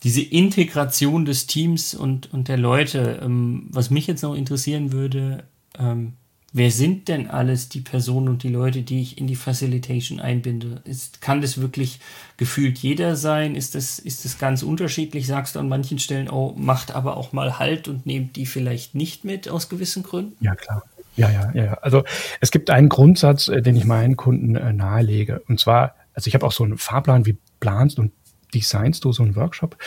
diese 0.02 0.22
Integration 0.22 1.26
des 1.26 1.46
Teams 1.46 1.94
und, 1.94 2.34
und 2.34 2.48
der 2.48 2.58
Leute. 2.58 3.20
Ähm, 3.22 3.68
was 3.70 3.92
mich 3.92 4.08
jetzt 4.08 4.24
noch 4.24 4.34
interessieren 4.34 4.92
würde, 4.92 5.44
ähm, 5.78 6.14
wer 6.54 6.72
sind 6.72 7.08
denn 7.08 7.30
alles 7.30 7.68
die 7.68 7.82
Personen 7.82 8.30
und 8.30 8.44
die 8.44 8.50
Leute, 8.50 8.84
die 8.84 9.02
ich 9.02 9.18
in 9.18 9.28
die 9.28 9.36
Facilitation 9.36 10.20
einbinde? 10.20 10.82
Ist, 10.86 11.22
kann 11.22 11.42
das 11.42 11.60
wirklich 11.60 12.00
gefühlt 12.38 12.78
jeder 12.78 13.16
sein? 13.16 13.56
Ist 13.56 13.76
das, 13.76 14.00
ist 14.00 14.24
das 14.24 14.38
ganz 14.38 14.64
unterschiedlich? 14.64 15.28
Sagst 15.28 15.56
du 15.56 15.60
an 15.60 15.68
manchen 15.68 16.00
Stellen, 16.00 16.30
oh, 16.30 16.54
macht 16.56 16.96
aber 16.96 17.18
auch 17.18 17.34
mal 17.34 17.60
Halt 17.60 17.88
und 17.88 18.06
nehmt 18.06 18.36
die 18.36 18.46
vielleicht 18.46 18.96
nicht 18.96 19.26
mit 19.26 19.50
aus 19.50 19.68
gewissen 19.68 20.04
Gründen? 20.04 20.38
Ja, 20.40 20.56
klar. 20.56 20.84
Ja, 21.16 21.30
ja, 21.30 21.52
ja. 21.54 21.74
Also 21.76 22.04
es 22.40 22.52
gibt 22.52 22.70
einen 22.70 22.90
Grundsatz, 22.90 23.48
äh, 23.48 23.62
den 23.62 23.76
ich 23.76 23.86
meinen 23.86 24.16
Kunden 24.16 24.56
äh, 24.56 24.74
nahelege. 24.74 25.44
Und 25.48 25.60
zwar, 25.60 25.96
also 26.14 26.28
ich 26.28 26.34
habe 26.34 26.46
auch 26.46 26.52
so 26.52 26.64
einen 26.64 26.78
Fahrplan, 26.78 27.26
wie 27.26 27.38
planst 27.60 28.00
und 28.00 28.12
designst 28.54 29.04
du 29.04 29.12
so 29.12 29.24
einen 29.24 29.36
Workshop? 29.36 29.78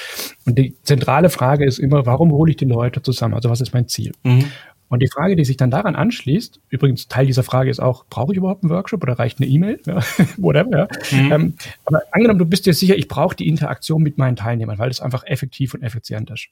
Und 0.45 0.59
die 0.59 0.77
zentrale 0.83 1.31
Frage 1.31 1.65
ist 1.65 1.79
immer, 1.79 2.07
warum 2.07 2.33
hole 2.33 2.51
ich 2.51 2.57
die 2.57 2.65
Leute 2.65 3.03
zusammen? 3.03 3.35
Also 3.35 3.51
was 3.51 3.61
ist 3.61 3.73
mein 3.73 3.89
Ziel? 3.89 4.13
Mhm. 4.25 4.51
Und 4.89 5.03
die 5.03 5.09
Frage, 5.09 5.35
die 5.35 5.45
sich 5.45 5.57
dann 5.57 5.71
daran 5.71 5.97
anschließt, 5.97 6.61
übrigens 6.69 7.09
Teil 7.09 7.27
dieser 7.27 7.43
Frage 7.43 7.71
ist 7.71 7.81
auch, 7.81 8.07
brauche 8.07 8.33
ich 8.33 8.39
überhaupt 8.39 8.63
einen 8.63 8.71
Workshop 8.71 9.03
oder 9.03 9.19
reicht 9.19 9.41
eine 9.41 9.49
E-Mail? 9.49 9.81
Ja, 9.85 9.97
whatever. 10.37 10.89
Ja. 11.11 11.23
Mhm. 11.23 11.33
Ähm, 11.33 11.55
aber 11.85 12.03
angenommen, 12.13 12.39
du 12.39 12.47
bist 12.47 12.67
dir 12.67 12.75
sicher, 12.75 12.97
ich 12.97 13.09
brauche 13.09 13.35
die 13.35 13.49
Interaktion 13.49 14.03
mit 14.03 14.19
meinen 14.19 14.37
Teilnehmern, 14.37 14.79
weil 14.79 14.89
das 14.89 15.01
einfach 15.01 15.25
effektiv 15.25 15.75
und 15.75 15.83
effizient 15.83 16.31
ist. 16.31 16.49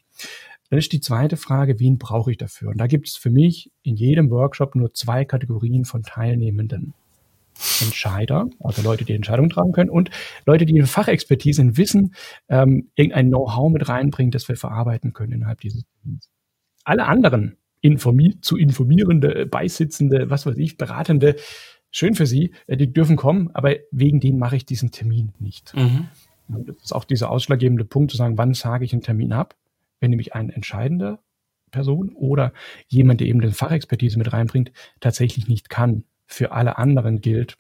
Dann 0.71 0.79
ist 0.79 0.93
die 0.93 1.01
zweite 1.01 1.37
Frage, 1.37 1.79
wen 1.79 1.99
brauche 1.99 2.33
ich 2.33 2.39
dafür? 2.39 2.71
Und 2.71 2.79
da 2.79 2.87
gibt 2.87 3.09
es 3.09 3.17
für 3.17 3.31
mich 3.31 3.71
in 3.83 3.97
jedem 3.97 4.31
Workshop 4.31 4.75
nur 4.75 4.93
zwei 4.95 5.25
Kategorien 5.25 5.85
von 5.85 6.03
Teilnehmenden. 6.03 6.95
Entscheider, 7.83 8.49
also 8.59 8.83
Leute, 8.83 9.05
die 9.05 9.13
Entscheidungen 9.13 9.49
tragen 9.49 9.71
können, 9.71 9.91
und 9.91 10.11
Leute, 10.45 10.67
die 10.67 10.77
eine 10.77 10.89
Fachexpertise 10.89 11.63
in 11.63 11.77
Wissen, 11.77 12.15
ähm, 12.49 12.91
irgendein 12.97 13.29
Know-how 13.29 13.71
mit 13.71 13.89
reinbringen, 13.89 14.33
das 14.33 14.49
wir 14.49 14.57
verarbeiten 14.57 15.13
können 15.13 15.33
innerhalb 15.33 15.61
dieses 15.61 15.85
Teams. 16.03 16.29
Alle 16.83 17.07
anderen 17.07 17.57
informi 17.85 18.41
zu 18.41 18.57
informierende, 18.57 19.47
Beisitzende, 19.47 20.31
was 20.31 20.47
weiß 20.47 20.57
ich, 20.57 20.77
Beratende, 20.77 21.37
schön 21.91 22.15
für 22.15 22.27
sie, 22.27 22.53
äh, 22.67 22.77
die 22.77 22.93
dürfen 22.93 23.17
kommen, 23.17 23.51
aber 23.53 23.77
wegen 23.91 24.21
denen 24.21 24.39
mache 24.39 24.57
ich 24.57 24.67
diesen 24.67 24.91
Termin 24.91 25.33
nicht. 25.39 25.75
Mhm. 25.77 26.09
Das 26.49 26.77
ist 26.83 26.93
auch 26.93 27.05
dieser 27.05 27.31
ausschlaggebende 27.31 27.85
Punkt, 27.85 28.11
zu 28.11 28.17
sagen, 28.17 28.37
wann 28.37 28.55
sage 28.55 28.85
ich 28.85 28.93
einen 28.93 29.03
Termin 29.03 29.33
ab 29.33 29.57
wenn 30.05 30.11
nämlich 30.11 30.35
eine 30.35 30.55
entscheidende 30.55 31.19
Person 31.71 32.13
oder 32.15 32.53
jemand, 32.89 33.21
der 33.21 33.27
eben 33.27 33.41
den 33.41 33.53
Fachexpertise 33.53 34.19
mit 34.19 34.33
reinbringt, 34.35 34.71
tatsächlich 35.01 35.49
nicht 35.49 35.71
kann. 35.71 36.05
Für 36.27 36.53
alle 36.53 36.77
anderen 36.77 37.23
gilt, 37.23 37.57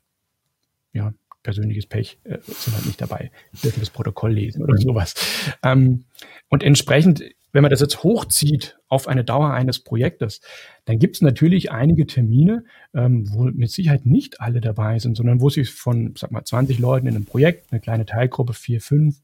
ja, 0.92 1.14
persönliches 1.42 1.86
Pech, 1.86 2.18
äh, 2.24 2.38
sind 2.46 2.74
halt 2.74 2.84
nicht 2.84 3.00
dabei, 3.00 3.30
dürfen 3.62 3.80
das 3.80 3.88
Protokoll 3.88 4.32
lesen 4.32 4.62
oder 4.62 4.76
sowas. 4.76 5.14
Ähm, 5.62 6.04
und 6.50 6.62
entsprechend, 6.62 7.24
wenn 7.54 7.62
man 7.62 7.70
das 7.70 7.80
jetzt 7.80 8.02
hochzieht 8.02 8.76
auf 8.88 9.06
eine 9.06 9.24
Dauer 9.24 9.52
eines 9.52 9.78
Projektes, 9.78 10.40
dann 10.86 10.98
gibt 10.98 11.14
es 11.14 11.22
natürlich 11.22 11.70
einige 11.70 12.04
Termine, 12.04 12.64
ähm, 12.92 13.32
wo 13.32 13.44
mit 13.44 13.70
Sicherheit 13.70 14.06
nicht 14.06 14.40
alle 14.40 14.60
dabei 14.60 14.98
sind, 14.98 15.16
sondern 15.16 15.40
wo 15.40 15.48
sich 15.48 15.70
von, 15.70 16.14
sag 16.18 16.32
mal, 16.32 16.44
20 16.44 16.80
Leuten 16.80 17.06
in 17.06 17.14
einem 17.14 17.26
Projekt, 17.26 17.70
eine 17.70 17.80
kleine 17.80 18.06
Teilgruppe, 18.06 18.54
vier, 18.54 18.80
fünf, 18.80 19.20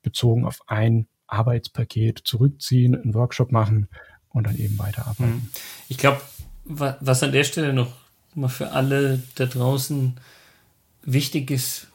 bezogen 0.00 0.44
auf 0.44 0.60
ein 0.68 1.08
Arbeitspaket 1.26 2.20
zurückziehen, 2.24 2.94
einen 2.94 3.14
Workshop 3.14 3.50
machen 3.50 3.88
und 4.28 4.46
dann 4.46 4.56
eben 4.56 4.78
weiterarbeiten. 4.78 5.32
Hm. 5.32 5.48
Ich 5.88 5.98
glaube, 5.98 6.20
was 6.64 7.24
an 7.24 7.32
der 7.32 7.42
Stelle 7.42 7.72
noch 7.72 7.92
mal 8.36 8.48
für 8.48 8.70
alle 8.70 9.24
da 9.34 9.46
draußen 9.46 10.14
wichtig 11.02 11.50
ist, 11.50 11.88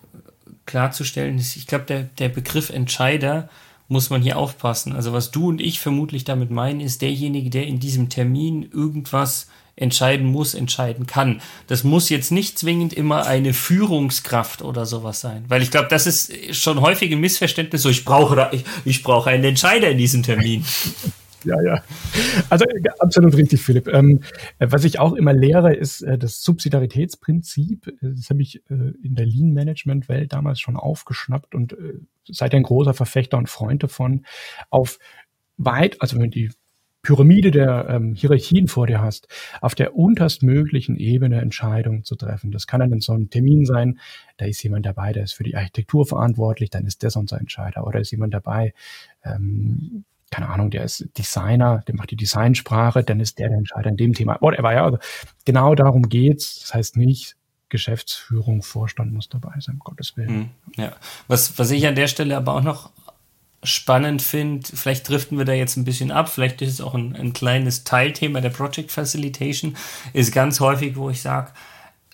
klarzustellen, 0.65 1.38
ist, 1.38 1.56
ich 1.56 1.65
glaube, 1.65 1.86
der, 1.86 2.04
der 2.04 2.28
Begriff 2.28 2.71
Entscheider 2.71 3.47
muss 3.88 4.10
man 4.10 4.21
hier 4.21 4.38
aufpassen. 4.38 4.93
Also 4.93 5.13
was 5.13 5.32
du 5.32 5.50
und 5.50 5.62
ich 5.62 5.80
vermutlich 5.80 6.23
damit 6.23 6.52
meinen, 6.52 6.82
ist 6.82 7.02
derjenige, 7.02 7.50
der 7.50 7.67
in 7.67 7.80
diesem 7.80 8.10
Termin 8.10 8.69
irgendwas 8.71 9.47
entscheiden 9.78 10.26
muss, 10.26 10.56
entscheiden 10.56 11.06
kann. 11.06 11.41
Das 11.67 11.84
muss 11.84 12.10
jetzt 12.10 12.32
nicht 12.32 12.58
zwingend 12.58 12.93
immer 12.93 13.28
eine 13.28 13.54
Führungskraft 13.54 14.63
oder 14.63 14.86
sowas 14.86 15.21
sein, 15.21 15.45
weil 15.47 15.62
ich 15.62 15.71
glaube, 15.71 15.88
das 15.89 16.08
ist 16.08 16.56
schon 16.56 16.82
häufig 16.82 17.12
ein 17.12 17.19
Missverständnis. 17.19 17.84
So, 17.84 17.89
ich 17.89 18.04
brauche, 18.04 18.50
ich, 18.52 18.63
ich 18.86 19.04
brauche 19.04 19.30
einen 19.30 19.43
Entscheider 19.43 19.89
in 19.89 19.97
diesem 19.97 20.23
Termin. 20.23 20.65
Ja, 21.48 21.62
ja. 21.62 21.84
Also 22.50 22.66
absolut 23.00 23.38
richtig, 23.38 23.62
Philipp. 23.62 23.88
Ähm, 23.88 24.22
was 24.60 24.84
ich 24.84 25.00
auch 25.00 25.14
immer 25.14 25.32
lehre, 25.34 25.74
ist 25.74 26.02
äh, 26.02 26.18
das 26.18 26.42
Subsidiaritätsprinzip. 26.44 27.94
Das 28.02 28.30
habe 28.30 28.42
ich 28.42 28.58
äh, 28.70 28.92
in 29.02 29.16
der 29.16 29.26
Lean-Management-Welt 29.26 30.34
damals 30.34 30.60
schon 30.60 30.76
aufgeschnappt 30.76 31.56
und 31.56 31.74
äh, 31.74 32.00
seid 32.30 32.54
ein 32.54 32.64
großer 32.64 32.94
Verfechter 32.94 33.38
und 33.38 33.48
Freund 33.50 33.82
davon, 33.82 34.26
auf 34.70 35.00
weit, 35.56 36.02
also 36.02 36.20
wenn 36.20 36.32
die 36.32 36.52
Pyramide 37.02 37.52
der 37.52 37.88
ähm, 37.90 38.14
Hierarchien 38.14 38.68
vor 38.68 38.86
dir 38.86 39.00
hast, 39.00 39.30
auf 39.62 39.74
der 39.74 39.96
unterstmöglichen 39.96 40.98
Ebene 40.98 41.40
Entscheidungen 41.40 42.04
zu 42.04 42.18
treffen. 42.18 42.52
Das 42.52 42.68
kann 42.68 42.82
dann 42.82 43.00
so 43.00 43.14
ein 43.14 43.30
Termin 43.30 43.64
sein, 43.64 44.00
da 44.36 44.46
ist 44.46 44.62
jemand 44.62 44.86
dabei, 44.86 45.14
der 45.14 45.24
ist 45.24 45.34
für 45.34 45.46
die 45.46 45.56
Architektur 45.56 46.06
verantwortlich, 46.06 46.70
dann 46.70 46.86
ist 46.86 47.04
der 47.04 47.10
so 47.12 47.22
unser 47.22 47.40
Entscheider. 47.40 47.88
Oder 47.88 48.02
ist 48.02 48.12
jemand 48.12 48.34
dabei, 48.34 48.74
ähm, 49.24 50.04
keine 50.32 50.50
Ahnung, 50.50 50.70
der 50.70 50.84
ist 50.84 51.08
Designer, 51.18 51.84
der 51.88 51.96
macht 51.96 52.12
die 52.12 52.16
Designsprache, 52.16 53.04
dann 53.04 53.20
ist 53.20 53.40
der 53.40 53.50
der 53.50 53.58
Entscheider 53.58 53.90
in 53.90 53.98
dem 53.98 54.13
Thema. 54.13 54.38
Whatever, 54.42 54.74
ja. 54.74 54.84
Also 54.84 54.98
genau 55.46 55.74
darum 55.76 56.10
geht's. 56.10 56.60
Das 56.62 56.74
heißt 56.74 56.98
nicht, 56.98 57.36
Geschäftsführung, 57.70 58.63
Vorstand 58.63 59.13
muss 59.13 59.30
dabei 59.30 59.54
sein, 59.60 59.76
um 59.76 59.80
Gottes 59.80 60.18
Willen. 60.18 60.30
Hm, 60.30 60.50
ja, 60.76 60.96
was, 61.28 61.58
was 61.58 61.72
ich 61.72 61.88
an 61.88 61.96
der 61.96 62.08
Stelle 62.08 62.36
aber 62.38 62.54
auch 62.54 62.63
noch 62.63 62.92
spannend 63.63 64.22
finde, 64.22 64.68
vielleicht 64.74 65.10
driften 65.10 65.38
wir 65.38 65.46
da 65.46 65.54
jetzt 65.54 65.78
ein 65.78 65.86
bisschen 65.86 66.12
ab, 66.12 66.30
vielleicht 66.30 66.62
ist 66.62 66.74
es 66.74 66.82
auch 66.82 66.94
ein, 66.94 67.16
ein 67.16 67.34
kleines 67.34 67.84
Teilthema 67.84 68.40
der 68.40 68.52
Project 68.52 68.92
Facilitation, 68.92 69.76
ist 70.13 70.32
ganz 70.32 70.60
häufig, 70.60 70.96
wo 70.96 71.10
ich 71.10 71.22
sage, 71.22 71.52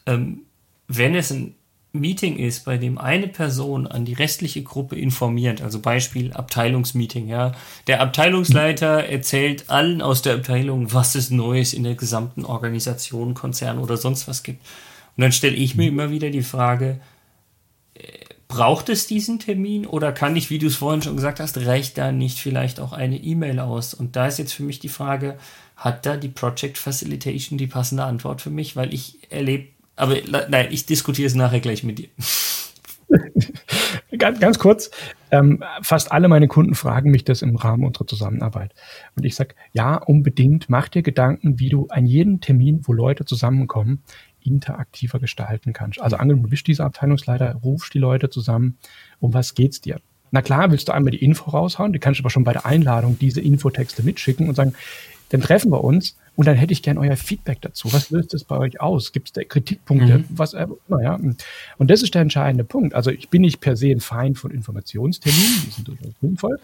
ähm, 0.05 0.43
wenn 0.87 1.15
es 1.15 1.31
ein 1.31 1.55
Meeting 1.93 2.37
ist, 2.37 2.65
bei 2.65 2.77
dem 2.77 2.97
eine 2.97 3.27
Person 3.27 3.85
an 3.85 4.03
die 4.03 4.13
restliche 4.13 4.63
Gruppe 4.63 4.95
informiert, 4.95 5.61
also 5.61 5.79
Beispiel 5.79 6.33
Abteilungsmeeting, 6.33 7.27
ja, 7.27 7.53
der 7.87 8.01
Abteilungsleiter 8.01 9.05
erzählt 9.05 9.69
allen 9.69 10.01
aus 10.01 10.23
der 10.23 10.35
Abteilung, 10.35 10.91
was 10.91 11.13
es 11.13 11.29
Neues 11.29 11.73
in 11.73 11.83
der 11.83 11.95
gesamten 11.95 12.45
Organisation, 12.45 13.35
Konzern 13.35 13.77
oder 13.77 13.97
sonst 13.97 14.27
was 14.27 14.41
gibt. 14.41 14.65
Und 15.15 15.21
dann 15.21 15.31
stelle 15.31 15.55
ich 15.55 15.75
mir 15.75 15.87
immer 15.87 16.09
wieder 16.09 16.31
die 16.31 16.41
Frage, 16.41 16.99
Braucht 18.53 18.89
es 18.89 19.07
diesen 19.07 19.39
Termin 19.39 19.87
oder 19.87 20.11
kann 20.11 20.35
ich, 20.35 20.51
wie 20.51 20.59
du 20.59 20.67
es 20.67 20.75
vorhin 20.75 21.01
schon 21.01 21.15
gesagt 21.15 21.39
hast, 21.39 21.57
reicht 21.57 21.97
da 21.97 22.11
nicht 22.11 22.37
vielleicht 22.37 22.79
auch 22.79 22.93
eine 22.93 23.17
E-Mail 23.17 23.59
aus? 23.59 23.95
Und 23.95 24.15
da 24.15 24.27
ist 24.27 24.37
jetzt 24.37 24.53
für 24.53 24.61
mich 24.61 24.79
die 24.79 24.89
Frage, 24.89 25.39
hat 25.75 26.05
da 26.05 26.17
die 26.17 26.27
Project 26.27 26.77
Facilitation 26.77 27.57
die 27.57 27.65
passende 27.65 28.03
Antwort 28.03 28.41
für 28.41 28.51
mich? 28.51 28.75
Weil 28.75 28.93
ich 28.93 29.31
erlebe, 29.31 29.69
aber 29.95 30.17
nein, 30.49 30.67
ich 30.71 30.85
diskutiere 30.85 31.27
es 31.27 31.35
nachher 31.35 31.59
gleich 31.59 31.83
mit 31.83 31.99
dir. 31.99 32.07
ganz, 34.17 34.39
ganz 34.39 34.59
kurz, 34.59 34.91
ähm, 35.31 35.63
fast 35.81 36.11
alle 36.11 36.27
meine 36.27 36.47
Kunden 36.47 36.75
fragen 36.75 37.11
mich 37.11 37.23
das 37.23 37.41
im 37.41 37.55
Rahmen 37.55 37.85
unserer 37.85 38.07
Zusammenarbeit. 38.07 38.73
Und 39.15 39.25
ich 39.25 39.35
sage, 39.35 39.55
ja, 39.71 39.95
unbedingt, 39.95 40.69
mach 40.69 40.89
dir 40.89 41.03
Gedanken, 41.03 41.59
wie 41.59 41.69
du 41.69 41.87
an 41.87 42.05
jedem 42.05 42.41
Termin, 42.41 42.81
wo 42.83 42.93
Leute 42.93 43.25
zusammenkommen, 43.25 44.03
interaktiver 44.41 45.19
gestalten 45.19 45.73
kannst. 45.73 46.01
Also 46.01 46.17
angenommen, 46.17 46.43
du 46.43 46.49
bist 46.49 46.67
dieser 46.67 46.85
Abteilungsleiter, 46.85 47.55
rufst 47.63 47.93
die 47.93 47.99
Leute 47.99 48.29
zusammen, 48.29 48.77
um 49.19 49.33
was 49.33 49.53
geht's 49.53 49.79
dir? 49.79 49.99
Na 50.31 50.41
klar, 50.41 50.71
willst 50.71 50.87
du 50.87 50.93
einmal 50.93 51.11
die 51.11 51.23
Info 51.23 51.51
raushauen, 51.51 51.93
du 51.93 51.99
kannst 51.99 52.19
aber 52.19 52.29
schon 52.29 52.43
bei 52.43 52.53
der 52.53 52.65
Einladung 52.65 53.17
diese 53.19 53.39
Infotexte 53.39 54.03
mitschicken 54.03 54.49
und 54.49 54.55
sagen, 54.55 54.73
dann 55.29 55.41
treffen 55.41 55.71
wir 55.71 55.83
uns 55.83 56.17
Und 56.35 56.47
dann 56.47 56.55
hätte 56.55 56.73
ich 56.73 56.81
gern 56.81 56.97
euer 56.97 57.15
Feedback 57.15 57.61
dazu. 57.61 57.93
Was 57.93 58.09
löst 58.09 58.33
es 58.33 58.43
bei 58.43 58.57
euch 58.57 58.81
aus? 58.81 59.11
Gibt 59.11 59.29
es 59.29 59.33
da 59.33 59.43
Kritikpunkte? 59.43 60.19
Mhm. 60.19 60.25
Was 60.29 60.53
äh, 60.53 60.67
immer, 60.87 61.01
ja. 61.01 61.19
Und 61.77 61.91
das 61.91 62.01
ist 62.01 62.15
der 62.15 62.23
entscheidende 62.23 62.63
Punkt. 62.63 62.95
Also 62.95 63.11
ich 63.11 63.29
bin 63.29 63.41
nicht 63.41 63.61
per 63.61 63.75
se 63.75 63.87
ein 63.87 63.99
Feind 63.99 64.39
von 64.39 64.51
Informationsterminen, 64.51 65.63
die 65.65 65.71
sind 65.71 65.87
durchaus 65.87 66.13
sinnvoll. 66.21 66.59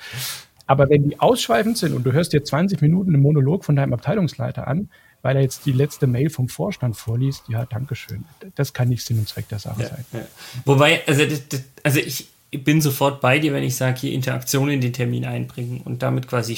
Aber 0.65 0.89
wenn 0.89 1.09
die 1.09 1.19
ausschweifend 1.19 1.77
sind 1.77 1.93
und 1.93 2.03
du 2.03 2.11
hörst 2.11 2.33
dir 2.33 2.43
20 2.43 2.81
Minuten 2.81 3.13
einen 3.13 3.21
Monolog 3.21 3.65
von 3.65 3.75
deinem 3.75 3.93
Abteilungsleiter 3.93 4.67
an, 4.67 4.89
weil 5.21 5.35
er 5.35 5.41
jetzt 5.41 5.65
die 5.65 5.71
letzte 5.71 6.07
Mail 6.07 6.29
vom 6.29 6.47
Vorstand 6.47 6.95
vorliest, 6.95 7.43
ja, 7.49 7.65
Dankeschön. 7.65 8.23
Das 8.55 8.73
kann 8.73 8.89
nicht 8.89 9.05
Sinn 9.05 9.19
und 9.19 9.27
Zweck 9.27 9.49
der 9.49 9.59
Sache 9.59 9.81
ja, 9.81 9.89
sein. 9.89 10.05
Ja. 10.13 10.21
Wobei, 10.65 11.01
also, 11.07 11.23
also 11.83 11.99
ich 11.99 12.29
bin 12.51 12.81
sofort 12.81 13.21
bei 13.21 13.39
dir, 13.39 13.53
wenn 13.53 13.63
ich 13.63 13.75
sage, 13.75 13.99
hier 13.99 14.13
Interaktion 14.13 14.69
in 14.69 14.81
den 14.81 14.93
Termin 14.93 15.25
einbringen 15.25 15.81
und 15.83 16.01
damit 16.01 16.27
quasi 16.27 16.57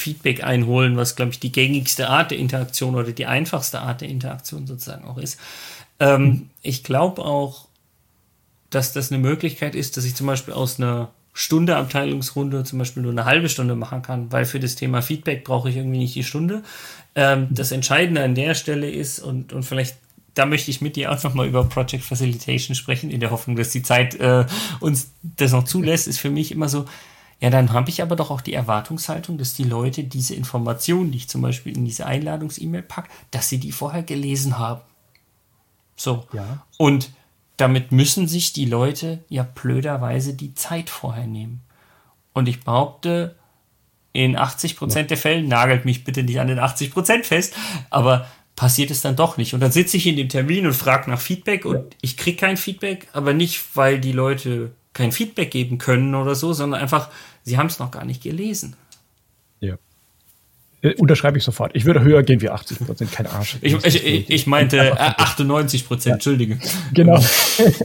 Feedback 0.00 0.42
einholen, 0.42 0.96
was, 0.96 1.16
glaube 1.16 1.32
ich, 1.32 1.40
die 1.40 1.52
gängigste 1.52 2.08
Art 2.08 2.30
der 2.30 2.38
Interaktion 2.38 2.94
oder 2.94 3.12
die 3.12 3.26
einfachste 3.26 3.80
Art 3.80 4.00
der 4.00 4.08
Interaktion 4.08 4.66
sozusagen 4.66 5.04
auch 5.04 5.18
ist. 5.18 5.38
Ähm, 5.98 6.22
mhm. 6.22 6.50
Ich 6.62 6.82
glaube 6.82 7.24
auch, 7.24 7.68
dass 8.70 8.92
das 8.92 9.12
eine 9.12 9.20
Möglichkeit 9.20 9.74
ist, 9.74 9.96
dass 9.96 10.04
ich 10.04 10.14
zum 10.14 10.26
Beispiel 10.26 10.54
aus 10.54 10.78
einer 10.78 11.10
Stunde 11.32 11.76
Abteilungsrunde 11.76 12.64
zum 12.64 12.78
Beispiel 12.78 13.02
nur 13.02 13.12
eine 13.12 13.24
halbe 13.24 13.48
Stunde 13.48 13.76
machen 13.76 14.02
kann, 14.02 14.32
weil 14.32 14.44
für 14.44 14.60
das 14.60 14.74
Thema 14.74 15.00
Feedback 15.02 15.44
brauche 15.44 15.70
ich 15.70 15.76
irgendwie 15.76 15.98
nicht 15.98 16.14
die 16.14 16.24
Stunde. 16.24 16.62
Ähm, 17.14 17.48
das 17.50 17.72
Entscheidende 17.72 18.22
an 18.22 18.34
der 18.34 18.54
Stelle 18.54 18.90
ist, 18.90 19.20
und, 19.20 19.52
und 19.52 19.62
vielleicht 19.62 19.96
da 20.34 20.46
möchte 20.46 20.70
ich 20.70 20.80
mit 20.80 20.96
dir 20.96 21.10
auch 21.12 21.22
nochmal 21.22 21.48
über 21.48 21.64
Project 21.64 22.04
Facilitation 22.04 22.74
sprechen, 22.74 23.10
in 23.10 23.20
der 23.20 23.30
Hoffnung, 23.30 23.56
dass 23.56 23.70
die 23.70 23.82
Zeit 23.82 24.14
äh, 24.14 24.46
uns 24.78 25.10
das 25.22 25.52
noch 25.52 25.64
zulässt, 25.64 26.08
ist 26.08 26.18
für 26.18 26.30
mich 26.30 26.52
immer 26.52 26.68
so, 26.68 26.86
ja, 27.40 27.48
dann 27.48 27.72
habe 27.72 27.88
ich 27.88 28.02
aber 28.02 28.16
doch 28.16 28.30
auch 28.30 28.42
die 28.42 28.52
Erwartungshaltung, 28.52 29.38
dass 29.38 29.54
die 29.54 29.64
Leute 29.64 30.04
diese 30.04 30.34
Informationen, 30.34 31.10
die 31.10 31.18
ich 31.18 31.28
zum 31.28 31.40
Beispiel 31.40 31.76
in 31.76 31.86
diese 31.86 32.04
Einladungs-E-Mail 32.06 32.82
packe, 32.82 33.08
dass 33.30 33.48
sie 33.48 33.58
die 33.58 33.72
vorher 33.72 34.02
gelesen 34.02 34.58
haben. 34.58 34.82
So. 35.96 36.26
Ja. 36.32 36.66
Und 36.76 37.10
damit 37.56 37.92
müssen 37.92 38.28
sich 38.28 38.52
die 38.52 38.66
Leute 38.66 39.24
ja 39.28 39.42
blöderweise 39.42 40.34
die 40.34 40.54
Zeit 40.54 40.90
vorher 40.90 41.26
nehmen. 41.26 41.62
Und 42.32 42.48
ich 42.48 42.60
behaupte, 42.60 43.36
in 44.12 44.36
80 44.36 44.76
Prozent 44.76 45.10
der 45.10 45.16
Fälle, 45.16 45.42
nagelt 45.42 45.84
mich 45.84 46.04
bitte 46.04 46.22
nicht 46.22 46.40
an 46.40 46.48
den 46.48 46.58
80 46.58 46.90
Prozent 46.90 47.26
fest, 47.26 47.54
aber 47.90 48.26
passiert 48.56 48.90
es 48.90 49.00
dann 49.00 49.16
doch 49.16 49.36
nicht. 49.36 49.54
Und 49.54 49.60
dann 49.60 49.72
sitze 49.72 49.96
ich 49.96 50.06
in 50.06 50.16
dem 50.16 50.28
Termin 50.28 50.66
und 50.66 50.74
frage 50.74 51.10
nach 51.10 51.20
Feedback 51.20 51.64
und 51.64 51.76
ja. 51.76 51.84
ich 52.02 52.16
kriege 52.16 52.36
kein 52.36 52.56
Feedback, 52.56 53.08
aber 53.12 53.32
nicht, 53.32 53.76
weil 53.76 54.00
die 54.00 54.12
Leute 54.12 54.72
kein 54.92 55.12
Feedback 55.12 55.50
geben 55.50 55.78
können 55.78 56.14
oder 56.14 56.34
so, 56.34 56.52
sondern 56.52 56.80
einfach, 56.80 57.08
sie 57.42 57.58
haben 57.58 57.66
es 57.66 57.78
noch 57.78 57.90
gar 57.90 58.04
nicht 58.04 58.22
gelesen. 58.22 58.76
Ja. 59.60 59.76
Äh, 60.82 60.94
unterschreibe 60.94 61.38
ich 61.38 61.44
sofort. 61.44 61.74
Ich 61.74 61.84
würde 61.84 62.02
höher 62.02 62.22
gehen 62.22 62.40
wie 62.40 62.50
80 62.50 62.78
Prozent, 62.80 63.12
kein 63.12 63.26
Arsch. 63.26 63.58
Ich, 63.60 63.74
ich, 63.84 64.30
ich 64.30 64.46
meinte 64.46 64.98
98 64.98 65.86
Prozent. 65.86 66.14
Entschuldige. 66.14 66.58
Genau. 66.94 67.22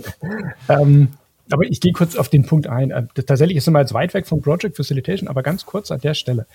ähm, 0.69 1.09
aber 1.51 1.63
ich 1.63 1.81
gehe 1.81 1.91
kurz 1.91 2.15
auf 2.15 2.29
den 2.29 2.45
Punkt 2.45 2.67
ein. 2.67 2.91
Äh, 2.91 3.05
tatsächlich 3.25 3.57
ist 3.57 3.63
es 3.63 3.67
immer 3.67 3.81
jetzt 3.81 3.93
weit 3.93 4.13
weg 4.13 4.25
vom 4.27 4.41
Project 4.41 4.77
Facilitation, 4.77 5.27
aber 5.27 5.43
ganz 5.43 5.65
kurz 5.65 5.91
an 5.91 5.99
der 5.99 6.13
Stelle. 6.13 6.47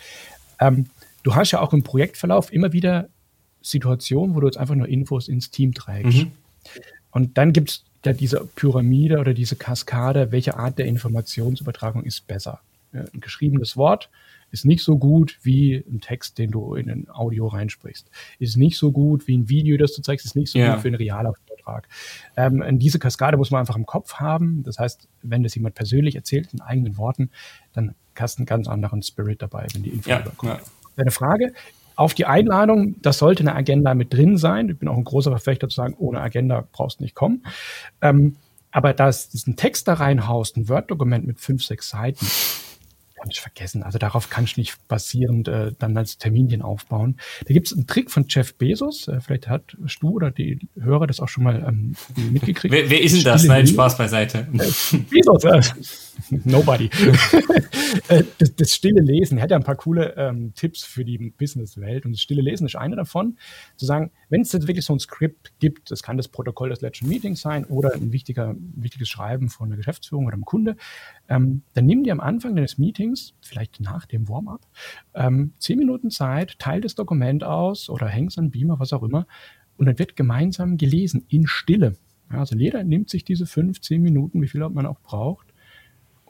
Ähm, 0.59 0.87
du 1.23 1.35
hast 1.35 1.51
ja 1.51 1.61
auch 1.61 1.73
im 1.73 1.83
Projektverlauf 1.83 2.53
immer 2.53 2.73
wieder 2.73 3.09
Situationen, 3.63 4.35
wo 4.35 4.41
du 4.41 4.47
jetzt 4.47 4.57
einfach 4.57 4.75
nur 4.75 4.89
Infos 4.89 5.29
ins 5.29 5.51
Team 5.51 5.75
trägst. 5.75 6.19
Mhm. 6.19 6.33
Und 7.11 7.39
dann 7.39 7.53
gibt 7.53 7.71
es 7.71 7.85
ja 8.05 8.13
diese 8.13 8.49
Pyramide 8.57 9.19
oder 9.19 9.35
diese 9.35 9.57
Kaskade, 9.57 10.33
welche 10.33 10.57
Art 10.57 10.79
der 10.79 10.87
Informationsübertragung 10.87 12.05
ist 12.05 12.27
besser. 12.27 12.61
Ein 12.93 13.21
geschriebenes 13.21 13.77
Wort 13.77 14.11
ist 14.51 14.65
nicht 14.65 14.83
so 14.83 14.99
gut 14.99 15.39
wie 15.43 15.77
ein 15.77 16.01
Text, 16.01 16.39
den 16.39 16.51
du 16.51 16.75
in 16.75 16.91
ein 16.91 17.07
Audio 17.09 17.47
reinsprichst. 17.47 18.11
Ist 18.39 18.57
nicht 18.57 18.77
so 18.77 18.91
gut 18.91 19.29
wie 19.29 19.39
ein 19.39 19.49
Video, 19.49 19.77
das 19.77 19.95
du 19.95 20.03
zeigst, 20.03 20.27
ist 20.27 20.37
nicht 20.37 20.51
so 20.51 20.59
ja. 20.59 20.75
gut 20.75 20.83
für 20.83 20.89
ein 20.89 20.95
realer 20.95 21.35
Vortrag. 21.47 21.89
Ähm, 22.37 22.79
diese 22.79 22.99
Kaskade 22.99 23.37
muss 23.37 23.51
man 23.51 23.61
einfach 23.61 23.77
im 23.77 23.87
Kopf 23.87 24.15
haben. 24.15 24.63
Das 24.65 24.79
heißt, 24.79 25.09
wenn 25.23 25.43
das 25.43 25.55
jemand 25.55 25.75
persönlich 25.75 26.17
erzählt, 26.17 26.53
in 26.53 26.61
eigenen 26.61 26.97
Worten, 26.97 27.31
dann 27.73 27.95
hast 28.19 28.39
du 28.39 28.41
einen 28.41 28.47
ganz 28.47 28.69
anderen 28.69 29.03
Spirit 29.03 29.41
dabei, 29.41 29.67
wenn 29.73 29.83
die 29.83 29.91
Info 29.91 30.11
ja, 30.11 30.21
überkommt. 30.21 30.61
Ja. 30.61 30.61
Deine 30.97 31.11
Frage, 31.11 31.55
auf 31.97 32.15
die 32.15 32.27
Einladung, 32.27 32.97
das 33.03 33.19
sollte 33.19 33.43
eine 33.43 33.55
Agenda 33.55 33.95
mit 33.95 34.13
drin 34.13 34.37
sein. 34.37 34.69
Ich 34.69 34.79
bin 34.79 34.89
auch 34.89 34.97
ein 34.97 35.05
großer 35.05 35.31
Verfechter 35.31 35.69
zu 35.69 35.77
sagen, 35.77 35.95
ohne 35.99 36.21
Agenda 36.21 36.67
brauchst 36.73 37.01
du 37.01 37.05
nicht 37.05 37.15
kommen. 37.15 37.45
Ähm, 38.03 38.37
aber 38.73 38.93
dass 38.93 39.31
du 39.31 39.39
einen 39.47 39.57
Text 39.57 39.89
da 39.89 39.95
reinhaust, 39.95 40.57
ein 40.57 40.69
Word-Dokument 40.69 41.27
mit 41.27 41.41
fünf, 41.41 41.65
sechs 41.65 41.89
Seiten, 41.91 42.27
kann 43.21 43.31
ich 43.31 43.41
vergessen. 43.41 43.83
Also 43.83 43.99
darauf 43.99 44.31
kann 44.31 44.45
ich 44.45 44.57
nicht 44.57 44.77
basierend 44.89 45.49
äh, 45.49 45.73
dann 45.79 45.97
als 45.97 46.19
Terminchen 46.19 46.63
aufbauen. 46.63 47.17
Da 47.47 47.55
gibt 47.55 47.67
es 47.67 47.73
einen 47.73 47.87
Trick 47.87 48.11
von 48.11 48.25
Jeff 48.29 48.55
Bezos. 48.55 49.09
Äh, 49.09 49.21
vielleicht 49.21 49.49
hat 49.49 49.77
Stu 49.87 50.11
oder 50.11 50.31
die 50.31 50.69
Hörer 50.81 51.07
das 51.07 51.21
auch 51.21 51.29
schon 51.29 51.45
mal 51.45 51.65
ähm, 51.67 51.95
mitgekriegt. 52.33 52.73
wer, 52.73 52.89
wer 52.89 53.03
ist 53.03 53.17
denn 53.17 53.25
das? 53.25 53.45
Nein, 53.45 53.67
Spaß 53.67 53.99
beiseite. 53.99 54.49
Äh, 54.53 54.97
Bezos, 55.11 55.45
äh, 55.45 55.61
nobody. 56.45 56.91
Äh, 58.09 58.23
das, 58.39 58.55
das, 58.55 58.71
stille 58.71 59.01
Lesen. 59.01 59.39
Er 59.39 59.43
hat 59.45 59.51
ja 59.51 59.57
ein 59.57 59.65
paar 59.65 59.75
coole 59.75 60.15
ähm, 60.17 60.55
Tipps 60.55 60.85
für 60.85 61.05
die 61.05 61.19
Businesswelt. 61.19 62.05
Und 62.05 62.13
das 62.13 62.21
stille 62.21 62.41
Lesen 62.41 62.65
ist 62.67 62.77
einer 62.77 62.95
davon. 62.95 63.37
Zu 63.77 63.85
sagen, 63.87 64.13
wenn 64.29 64.43
es 64.43 64.53
jetzt 64.53 64.69
wirklich 64.69 64.85
so 64.85 64.93
ein 64.93 65.01
Skript 65.01 65.59
gibt, 65.59 65.91
das 65.91 66.03
kann 66.03 66.17
das 66.17 66.29
Protokoll 66.29 66.71
des 66.71 66.83
letzten 66.83 67.09
Meetings 67.09 67.41
sein 67.41 67.65
oder 67.65 67.93
ein 67.95 68.13
wichtiger, 68.13 68.55
wichtiges 68.77 69.09
Schreiben 69.09 69.49
von 69.49 69.71
der 69.71 69.77
Geschäftsführung 69.77 70.27
oder 70.27 70.35
einem 70.35 70.45
Kunde, 70.45 70.77
ähm, 71.29 71.63
dann 71.75 71.87
nimm 71.87 72.05
dir 72.05 72.13
am 72.13 72.21
Anfang 72.21 72.55
deines 72.55 72.79
Meetings, 72.79 73.35
vielleicht 73.41 73.81
nach 73.81 74.07
dem 74.07 74.29
Warm-up, 74.29 74.67
ähm, 75.15 75.53
zehn 75.59 75.79
Minuten 75.79 76.11
Zeit, 76.11 76.59
teil 76.59 76.81
das 76.81 76.95
Dokument 76.95 77.43
aus 77.43 77.91
oder 77.91 78.07
hängst 78.07 78.39
an 78.39 78.51
Beamer, 78.51 78.79
was 78.79 78.93
auch 78.93 79.03
immer, 79.03 79.27
und 79.77 79.87
dann 79.87 79.99
wird 79.99 80.15
gemeinsam 80.15 80.77
gelesen 80.77 81.25
in 81.29 81.47
Stille. 81.47 81.97
Ja, 82.31 82.39
also 82.39 82.55
jeder 82.57 82.85
nimmt 82.85 83.11
sich 83.11 83.25
diese 83.25 83.47
fünf, 83.47 83.81
zehn 83.81 84.03
Minuten, 84.03 84.43
wie 84.43 84.49
viel 84.49 84.61
man 84.69 84.87
auch 84.87 85.01
braucht. 85.01 85.50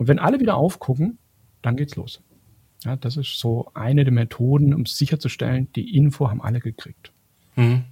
Und 0.01 0.09
wenn 0.09 0.19
alle 0.19 0.41
wieder 0.41 0.57
aufgucken, 0.57 1.19
dann 1.61 1.77
geht's 1.77 1.95
los. 1.95 2.23
Ja, 2.87 2.97
das 2.97 3.19
ist 3.19 3.39
so 3.39 3.71
eine 3.75 4.05
der 4.05 4.15
Methoden, 4.15 4.73
um 4.73 4.87
sicherzustellen, 4.87 5.71
die 5.75 5.95
Info 5.95 6.31
haben 6.31 6.41
alle 6.41 6.61
gekriegt. 6.61 7.13
Mhm. 7.55 7.85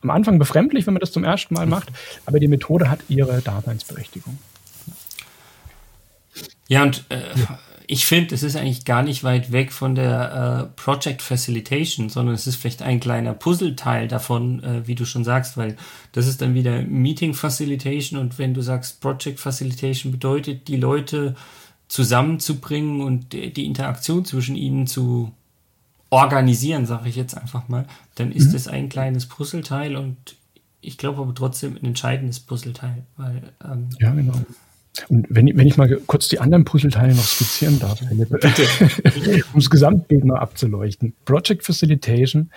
Am 0.00 0.08
Anfang 0.08 0.38
befremdlich, 0.38 0.86
wenn 0.86 0.94
man 0.94 1.02
das 1.02 1.12
zum 1.12 1.24
ersten 1.24 1.52
Mal 1.52 1.66
macht, 1.66 1.92
aber 2.24 2.40
die 2.40 2.48
Methode 2.48 2.88
hat 2.88 3.00
ihre 3.10 3.42
Daseinsberechtigung. 3.42 4.38
Ja, 6.68 6.84
und 6.84 7.04
äh, 7.10 7.18
ich 7.88 8.06
finde, 8.06 8.34
es 8.34 8.42
ist 8.42 8.56
eigentlich 8.56 8.84
gar 8.84 9.02
nicht 9.02 9.22
weit 9.22 9.52
weg 9.52 9.72
von 9.72 9.94
der 9.94 10.70
äh, 10.72 10.80
Project 10.80 11.22
Facilitation, 11.22 12.08
sondern 12.08 12.34
es 12.34 12.46
ist 12.46 12.56
vielleicht 12.56 12.82
ein 12.82 13.00
kleiner 13.00 13.34
Puzzleteil 13.34 14.08
davon, 14.08 14.62
äh, 14.62 14.86
wie 14.86 14.94
du 14.94 15.04
schon 15.04 15.24
sagst, 15.24 15.56
weil 15.56 15.76
das 16.12 16.26
ist 16.26 16.40
dann 16.40 16.54
wieder 16.54 16.82
Meeting 16.82 17.34
Facilitation 17.34 18.18
und 18.20 18.38
wenn 18.38 18.54
du 18.54 18.62
sagst, 18.62 19.00
Project 19.00 19.40
Facilitation 19.40 20.12
bedeutet, 20.12 20.68
die 20.68 20.76
Leute 20.76 21.34
zusammenzubringen 21.88 23.00
und 23.00 23.32
die 23.32 23.64
Interaktion 23.64 24.24
zwischen 24.24 24.56
ihnen 24.56 24.86
zu 24.86 25.32
organisieren, 26.10 26.86
sage 26.86 27.08
ich 27.08 27.16
jetzt 27.16 27.36
einfach 27.36 27.68
mal, 27.68 27.86
dann 28.16 28.32
ist 28.32 28.50
mhm. 28.50 28.56
es 28.56 28.68
ein 28.68 28.88
kleines 28.88 29.26
Puzzleteil 29.26 29.96
und 29.96 30.16
ich 30.80 30.98
glaube 30.98 31.20
aber 31.20 31.34
trotzdem 31.34 31.76
ein 31.76 31.84
entscheidendes 31.84 32.40
Puzzleteil, 32.40 33.04
weil 33.16 33.52
ähm, 33.64 33.88
ja 34.00 34.10
genau 34.12 34.34
und 35.08 35.26
wenn, 35.28 35.46
wenn 35.56 35.66
ich 35.66 35.76
mal 35.76 35.88
kurz 36.06 36.28
die 36.28 36.38
anderen 36.38 36.64
Puzzleteile 36.64 37.14
noch 37.14 37.24
skizzieren 37.24 37.78
darf, 37.78 38.00
um 38.10 39.60
das 39.60 39.70
Gesamtbild 39.70 40.24
mal 40.24 40.38
abzuleuchten. 40.38 41.14
Project 41.24 41.64
Facilitation 41.64 42.50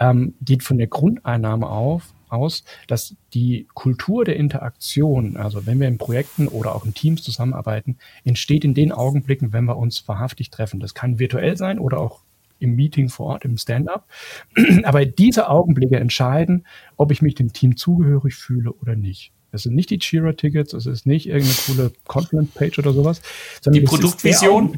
ähm, 0.00 0.34
geht 0.40 0.62
von 0.62 0.78
der 0.78 0.86
Grundeinnahme 0.86 1.68
auf, 1.68 2.14
aus, 2.28 2.64
dass 2.88 3.14
die 3.34 3.66
Kultur 3.74 4.24
der 4.24 4.36
Interaktion, 4.36 5.36
also 5.36 5.66
wenn 5.66 5.80
wir 5.80 5.88
in 5.88 5.98
Projekten 5.98 6.48
oder 6.48 6.74
auch 6.74 6.84
in 6.84 6.94
Teams 6.94 7.22
zusammenarbeiten, 7.22 7.98
entsteht 8.24 8.64
in 8.64 8.74
den 8.74 8.90
Augenblicken, 8.90 9.52
wenn 9.52 9.66
wir 9.66 9.76
uns 9.76 10.08
wahrhaftig 10.08 10.50
treffen. 10.50 10.80
Das 10.80 10.94
kann 10.94 11.18
virtuell 11.18 11.56
sein 11.56 11.78
oder 11.78 11.98
auch 11.98 12.20
im 12.58 12.74
Meeting 12.74 13.08
vor 13.08 13.26
Ort, 13.26 13.44
im 13.44 13.58
Stand-up. 13.58 14.08
Aber 14.84 15.04
diese 15.04 15.48
Augenblicke 15.48 15.98
entscheiden, 15.98 16.66
ob 16.96 17.10
ich 17.10 17.20
mich 17.20 17.34
dem 17.34 17.52
Team 17.52 17.76
zugehörig 17.76 18.34
fühle 18.34 18.72
oder 18.72 18.96
nicht. 18.96 19.32
Es 19.52 19.64
sind 19.64 19.74
nicht 19.74 19.90
die 19.90 19.98
Jira-Tickets, 20.00 20.72
es 20.72 20.86
ist 20.86 21.06
nicht 21.06 21.28
irgendeine 21.28 21.54
coole 21.66 21.92
Confluence-Page 22.08 22.78
oder 22.78 22.92
sowas. 22.92 23.20
Die 23.66 23.82
Produktvision? 23.82 24.76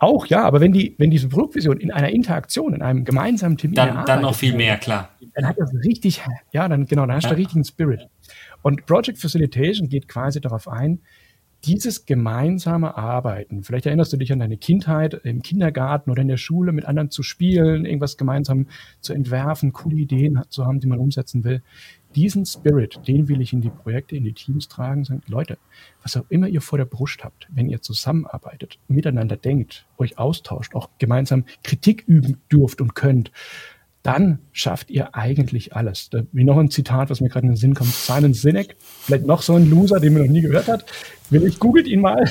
Auch, 0.00 0.26
ja, 0.26 0.42
aber 0.42 0.60
wenn 0.60 0.72
die, 0.72 0.96
wenn 0.98 1.12
diese 1.12 1.28
Produktvision 1.28 1.78
in 1.78 1.92
einer 1.92 2.08
Interaktion, 2.08 2.74
in 2.74 2.82
einem 2.82 3.04
gemeinsamen 3.04 3.56
Team 3.56 3.72
dann, 3.72 4.04
dann 4.04 4.22
noch 4.22 4.34
viel 4.34 4.52
mehr, 4.52 4.76
klar. 4.76 5.10
Dann 5.34 5.46
hat 5.46 5.56
das 5.58 5.72
richtig, 5.84 6.20
ja, 6.50 6.68
dann 6.68 6.86
genau, 6.86 7.06
dann 7.06 7.14
hast 7.14 7.26
du 7.26 7.30
ja. 7.30 7.36
richtigen 7.36 7.64
Spirit. 7.64 8.08
Und 8.62 8.84
Project 8.86 9.18
Facilitation 9.18 9.88
geht 9.88 10.08
quasi 10.08 10.40
darauf 10.40 10.66
ein, 10.66 10.98
dieses 11.64 12.06
gemeinsame 12.06 12.96
Arbeiten, 12.96 13.62
vielleicht 13.62 13.86
erinnerst 13.86 14.12
du 14.12 14.16
dich 14.16 14.32
an 14.32 14.40
deine 14.40 14.56
Kindheit 14.56 15.14
im 15.22 15.42
Kindergarten 15.42 16.10
oder 16.10 16.20
in 16.20 16.26
der 16.26 16.36
Schule 16.36 16.72
mit 16.72 16.86
anderen 16.86 17.12
zu 17.12 17.22
spielen, 17.22 17.84
irgendwas 17.84 18.16
gemeinsam 18.16 18.66
zu 19.00 19.12
entwerfen, 19.12 19.72
coole 19.72 19.94
Ideen 19.94 20.42
zu 20.48 20.64
haben, 20.64 20.80
die 20.80 20.88
man 20.88 20.98
umsetzen 20.98 21.44
will 21.44 21.62
diesen 22.14 22.46
Spirit, 22.46 23.00
den 23.06 23.28
will 23.28 23.40
ich 23.40 23.52
in 23.52 23.60
die 23.60 23.70
Projekte, 23.70 24.16
in 24.16 24.24
die 24.24 24.32
Teams 24.32 24.68
tragen, 24.68 25.04
sagen, 25.04 25.22
Leute, 25.26 25.58
was 26.02 26.16
auch 26.16 26.24
immer 26.28 26.48
ihr 26.48 26.60
vor 26.60 26.78
der 26.78 26.84
Brust 26.84 27.24
habt, 27.24 27.48
wenn 27.50 27.68
ihr 27.68 27.82
zusammenarbeitet, 27.82 28.78
miteinander 28.88 29.36
denkt, 29.36 29.86
euch 29.98 30.18
austauscht, 30.18 30.74
auch 30.74 30.88
gemeinsam 30.98 31.44
Kritik 31.62 32.04
üben 32.06 32.38
dürft 32.50 32.80
und 32.80 32.94
könnt, 32.94 33.32
dann 34.02 34.40
schafft 34.52 34.90
ihr 34.90 35.14
eigentlich 35.14 35.76
alles. 35.76 36.10
Da, 36.10 36.22
wie 36.32 36.44
noch 36.44 36.58
ein 36.58 36.70
Zitat, 36.70 37.10
was 37.10 37.20
mir 37.20 37.28
gerade 37.28 37.46
in 37.46 37.52
den 37.52 37.56
Sinn 37.56 37.74
kommt. 37.74 37.92
Simon 37.92 38.34
Sinek, 38.34 38.76
vielleicht 38.78 39.26
noch 39.26 39.42
so 39.42 39.54
ein 39.54 39.70
Loser, 39.70 40.00
den 40.00 40.14
man 40.14 40.22
noch 40.22 40.30
nie 40.30 40.40
gehört 40.40 40.68
hat. 40.68 40.84
Will 41.30 41.44
ich 41.44 41.58
googelt 41.58 41.86
ihn 41.86 42.00
mal. 42.00 42.24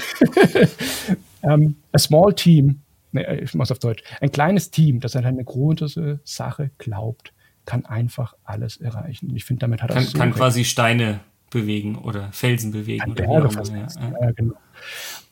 um, 1.41 1.49
ähm, 1.49 1.75
a 1.93 1.97
small 1.97 2.33
team, 2.33 2.81
nee, 3.13 3.25
ich 3.35 3.53
mach's 3.53 3.71
auf 3.71 3.79
Deutsch. 3.79 4.03
Ein 4.19 4.31
kleines 4.31 4.69
Team, 4.69 4.99
das 4.99 5.15
an 5.15 5.25
eine 5.25 5.43
große 5.43 6.19
Sache 6.23 6.71
glaubt, 6.77 7.33
kann 7.65 7.85
einfach 7.85 8.35
alles 8.43 8.77
erreichen. 8.77 9.35
Ich 9.35 9.45
finde, 9.45 9.61
damit 9.61 9.81
hat 9.81 9.91
er 9.91 9.95
kann, 9.95 10.03
so 10.05 10.17
kann 10.17 10.33
quasi 10.33 10.65
Steine 10.65 11.21
bewegen 11.49 11.97
oder 11.97 12.31
Felsen 12.31 12.71
bewegen. 12.71 13.11
Oder 13.11 13.27
Berge 13.27 13.49
fast 13.51 13.71
ja, 13.71 13.87
ja. 13.99 14.31
genau. 14.31 14.55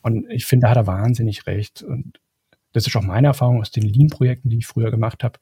Und 0.02 0.30
ich 0.30 0.46
finde, 0.46 0.64
da 0.64 0.70
hat 0.70 0.76
er 0.76 0.86
wahnsinnig 0.86 1.46
recht. 1.46 1.82
Und 1.82 2.20
das 2.72 2.86
ist 2.86 2.94
auch 2.96 3.02
meine 3.02 3.28
Erfahrung 3.28 3.60
aus 3.60 3.70
den 3.70 3.82
Lean-Projekten, 3.82 4.50
die 4.50 4.58
ich 4.58 4.66
früher 4.66 4.90
gemacht 4.90 5.24
habe. 5.24 5.38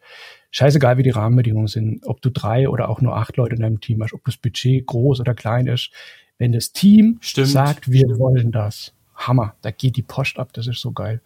Scheißegal, 0.51 0.97
wie 0.97 1.03
die 1.03 1.11
Rahmenbedingungen 1.11 1.69
sind, 1.69 2.07
ob 2.07 2.23
du 2.23 2.31
drei 2.31 2.69
oder 2.69 2.89
auch 2.89 3.01
nur 3.01 3.17
acht 3.17 3.37
Leute 3.37 3.57
in 3.57 3.61
deinem 3.61 3.81
Team 3.81 4.03
hast, 4.03 4.15
ob 4.15 4.25
das 4.25 4.39
Budget 4.39 4.87
groß 4.87 5.21
oder 5.21 5.35
klein 5.35 5.67
ist. 5.67 5.91
Wenn 6.39 6.53
das 6.53 6.73
Team 6.73 7.19
Stimmt. 7.21 7.49
sagt, 7.49 7.91
wir 7.91 8.19
wollen 8.19 8.53
das, 8.53 8.95
Hammer, 9.15 9.57
da 9.61 9.71
geht 9.73 9.97
die 9.97 10.03
Post 10.03 10.39
ab, 10.39 10.53
das 10.53 10.69
ist 10.69 10.81
so 10.81 10.93
geil. 10.93 11.21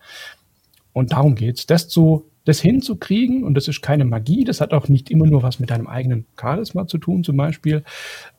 Und 0.93 1.13
darum 1.13 1.35
geht's, 1.35 1.67
das 1.67 1.89
zu 1.89 2.32
das 2.45 2.61
hinzukriegen, 2.61 3.45
und 3.45 3.55
das 3.55 3.69
ist 3.69 3.83
keine 3.83 4.05
Magie, 4.05 4.45
das 4.45 4.61
hat 4.61 4.73
auch 4.73 4.89
nicht 4.89 5.11
immer 5.11 5.27
nur 5.27 5.43
was 5.43 5.61
mit 5.61 5.71
deinem 5.71 5.87
eigenen 5.87 6.27
Charisma 6.41 6.87
zu 6.87 6.99
tun, 6.99 7.23
zum 7.23 7.37
Beispiel. 7.37 7.85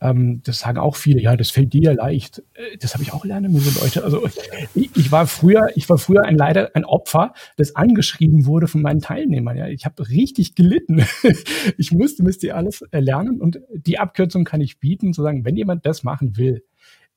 Ähm, 0.02 0.42
das 0.44 0.60
sagen 0.60 0.78
auch 0.78 0.96
viele, 0.96 1.22
ja, 1.22 1.38
das 1.38 1.52
fällt 1.52 1.74
dir 1.74 1.94
leicht. 1.94 2.44
Äh, 2.54 2.78
das 2.80 2.94
habe 2.94 3.04
ich 3.04 3.14
auch 3.14 3.24
lernen 3.24 3.54
müssen, 3.54 3.82
Leute. 3.82 4.04
Also 4.04 4.28
ich, 4.76 4.90
ich, 4.96 5.12
war 5.12 5.28
früher, 5.28 5.70
ich 5.76 5.90
war 5.90 5.98
früher 5.98 6.24
ein 6.24 6.36
leider 6.36 6.72
ein 6.76 6.86
Opfer, 6.86 7.34
das 7.58 7.76
angeschrieben 7.76 8.46
wurde 8.46 8.68
von 8.68 8.82
meinen 8.82 9.00
Teilnehmern. 9.00 9.58
Ja, 9.58 9.68
ich 9.68 9.86
habe 9.86 10.08
richtig 10.10 10.56
gelitten. 10.56 11.06
ich 11.78 11.92
musste, 11.92 12.24
müsst 12.24 12.44
ihr 12.44 12.58
alles 12.58 12.84
lernen 12.92 13.40
und 13.40 13.60
die 13.74 14.00
Abkürzung 14.00 14.44
kann 14.44 14.62
ich 14.62 14.80
bieten, 14.80 15.14
zu 15.14 15.22
sagen, 15.22 15.46
wenn 15.46 15.56
jemand 15.56 15.86
das 15.86 16.04
machen 16.04 16.38
will, 16.38 16.64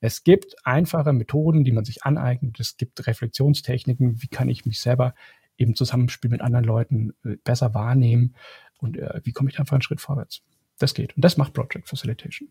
es 0.00 0.24
gibt 0.24 0.54
einfache 0.64 1.12
Methoden, 1.12 1.64
die 1.64 1.72
man 1.72 1.84
sich 1.84 2.04
aneignet. 2.04 2.60
Es 2.60 2.76
gibt 2.76 3.06
Reflexionstechniken. 3.06 4.22
Wie 4.22 4.28
kann 4.28 4.48
ich 4.48 4.66
mich 4.66 4.80
selber 4.80 5.14
eben 5.58 5.74
Zusammenspiel 5.74 6.30
mit 6.30 6.40
anderen 6.40 6.64
Leuten 6.64 7.14
äh, 7.24 7.36
besser 7.44 7.74
wahrnehmen 7.74 8.34
und 8.78 8.96
äh, 8.96 9.20
wie 9.24 9.32
komme 9.32 9.50
ich 9.50 9.58
einfach 9.58 9.74
einen 9.74 9.82
Schritt 9.82 10.00
vorwärts. 10.00 10.42
Das 10.78 10.94
geht. 10.94 11.16
Und 11.16 11.24
das 11.24 11.36
macht 11.36 11.54
Project 11.54 11.88
Facilitation. 11.88 12.48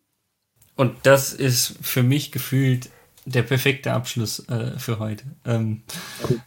Und 0.76 0.94
das 1.04 1.34
ist 1.34 1.78
für 1.82 2.04
mich 2.04 2.32
gefühlt 2.32 2.90
der 3.26 3.44
perfekte 3.44 3.94
Abschluss 3.94 4.48
äh, 4.50 4.78
für 4.78 5.00
heute. 5.00 5.24
Ähm, 5.46 5.84
cool. 6.30 6.42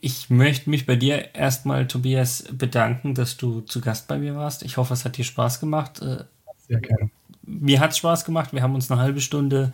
Ich 0.00 0.30
möchte 0.30 0.68
mich 0.68 0.84
bei 0.84 0.96
dir 0.96 1.34
erstmal, 1.34 1.86
Tobias, 1.86 2.44
bedanken, 2.50 3.14
dass 3.14 3.36
du 3.36 3.60
zu 3.60 3.80
Gast 3.80 4.08
bei 4.08 4.18
mir 4.18 4.34
warst. 4.34 4.62
Ich 4.62 4.76
hoffe, 4.76 4.94
es 4.94 5.04
hat 5.04 5.16
dir 5.16 5.24
Spaß 5.24 5.60
gemacht. 5.60 6.02
Äh, 6.02 6.24
Sehr 6.66 6.80
gerne. 6.80 7.10
Mir 7.44 7.80
hat 7.80 7.92
es 7.92 7.98
Spaß 7.98 8.24
gemacht. 8.24 8.52
Wir 8.52 8.62
haben 8.62 8.74
uns 8.74 8.90
eine 8.90 9.00
halbe 9.00 9.20
Stunde 9.20 9.72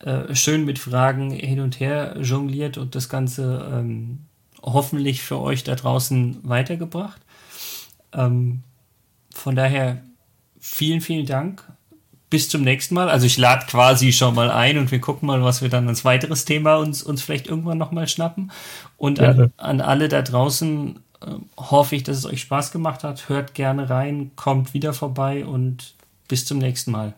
äh, 0.00 0.34
schön 0.34 0.64
mit 0.64 0.78
Fragen 0.78 1.30
hin 1.30 1.60
und 1.60 1.78
her 1.78 2.16
jongliert 2.20 2.78
und 2.78 2.94
das 2.94 3.08
Ganze 3.08 3.70
ähm, 3.72 4.26
hoffentlich 4.62 5.22
für 5.22 5.38
euch 5.40 5.64
da 5.64 5.74
draußen 5.74 6.38
weitergebracht. 6.42 7.20
Ähm, 8.12 8.62
von 9.32 9.56
daher 9.56 10.02
vielen, 10.58 11.00
vielen 11.00 11.26
Dank. 11.26 11.64
Bis 12.28 12.48
zum 12.48 12.62
nächsten 12.62 12.94
Mal. 12.94 13.08
Also 13.08 13.26
ich 13.26 13.38
lade 13.38 13.66
quasi 13.66 14.12
schon 14.12 14.36
mal 14.36 14.52
ein 14.52 14.78
und 14.78 14.92
wir 14.92 15.00
gucken 15.00 15.26
mal, 15.26 15.42
was 15.42 15.62
wir 15.62 15.68
dann 15.68 15.88
als 15.88 16.04
weiteres 16.04 16.44
Thema 16.44 16.76
uns, 16.76 17.02
uns 17.02 17.22
vielleicht 17.22 17.48
irgendwann 17.48 17.78
nochmal 17.78 18.06
schnappen. 18.06 18.52
Und 18.96 19.18
an, 19.18 19.52
an, 19.56 19.80
alle 19.80 20.08
da 20.08 20.22
draußen 20.22 21.00
äh, 21.22 21.26
hoffe 21.56 21.96
ich, 21.96 22.04
dass 22.04 22.18
es 22.18 22.26
euch 22.26 22.42
Spaß 22.42 22.70
gemacht 22.70 23.02
hat. 23.02 23.28
Hört 23.28 23.54
gerne 23.54 23.90
rein, 23.90 24.30
kommt 24.36 24.74
wieder 24.74 24.92
vorbei 24.92 25.44
und 25.44 25.94
bis 26.28 26.46
zum 26.46 26.58
nächsten 26.58 26.92
Mal. 26.92 27.14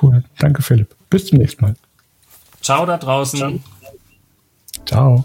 Cool. 0.00 0.22
Danke, 0.38 0.60
Philipp. 0.60 0.94
Bis 1.08 1.26
zum 1.26 1.38
nächsten 1.38 1.64
Mal. 1.64 1.74
Ciao 2.60 2.84
da 2.84 2.98
draußen. 2.98 3.62
Ciao. 4.84 5.24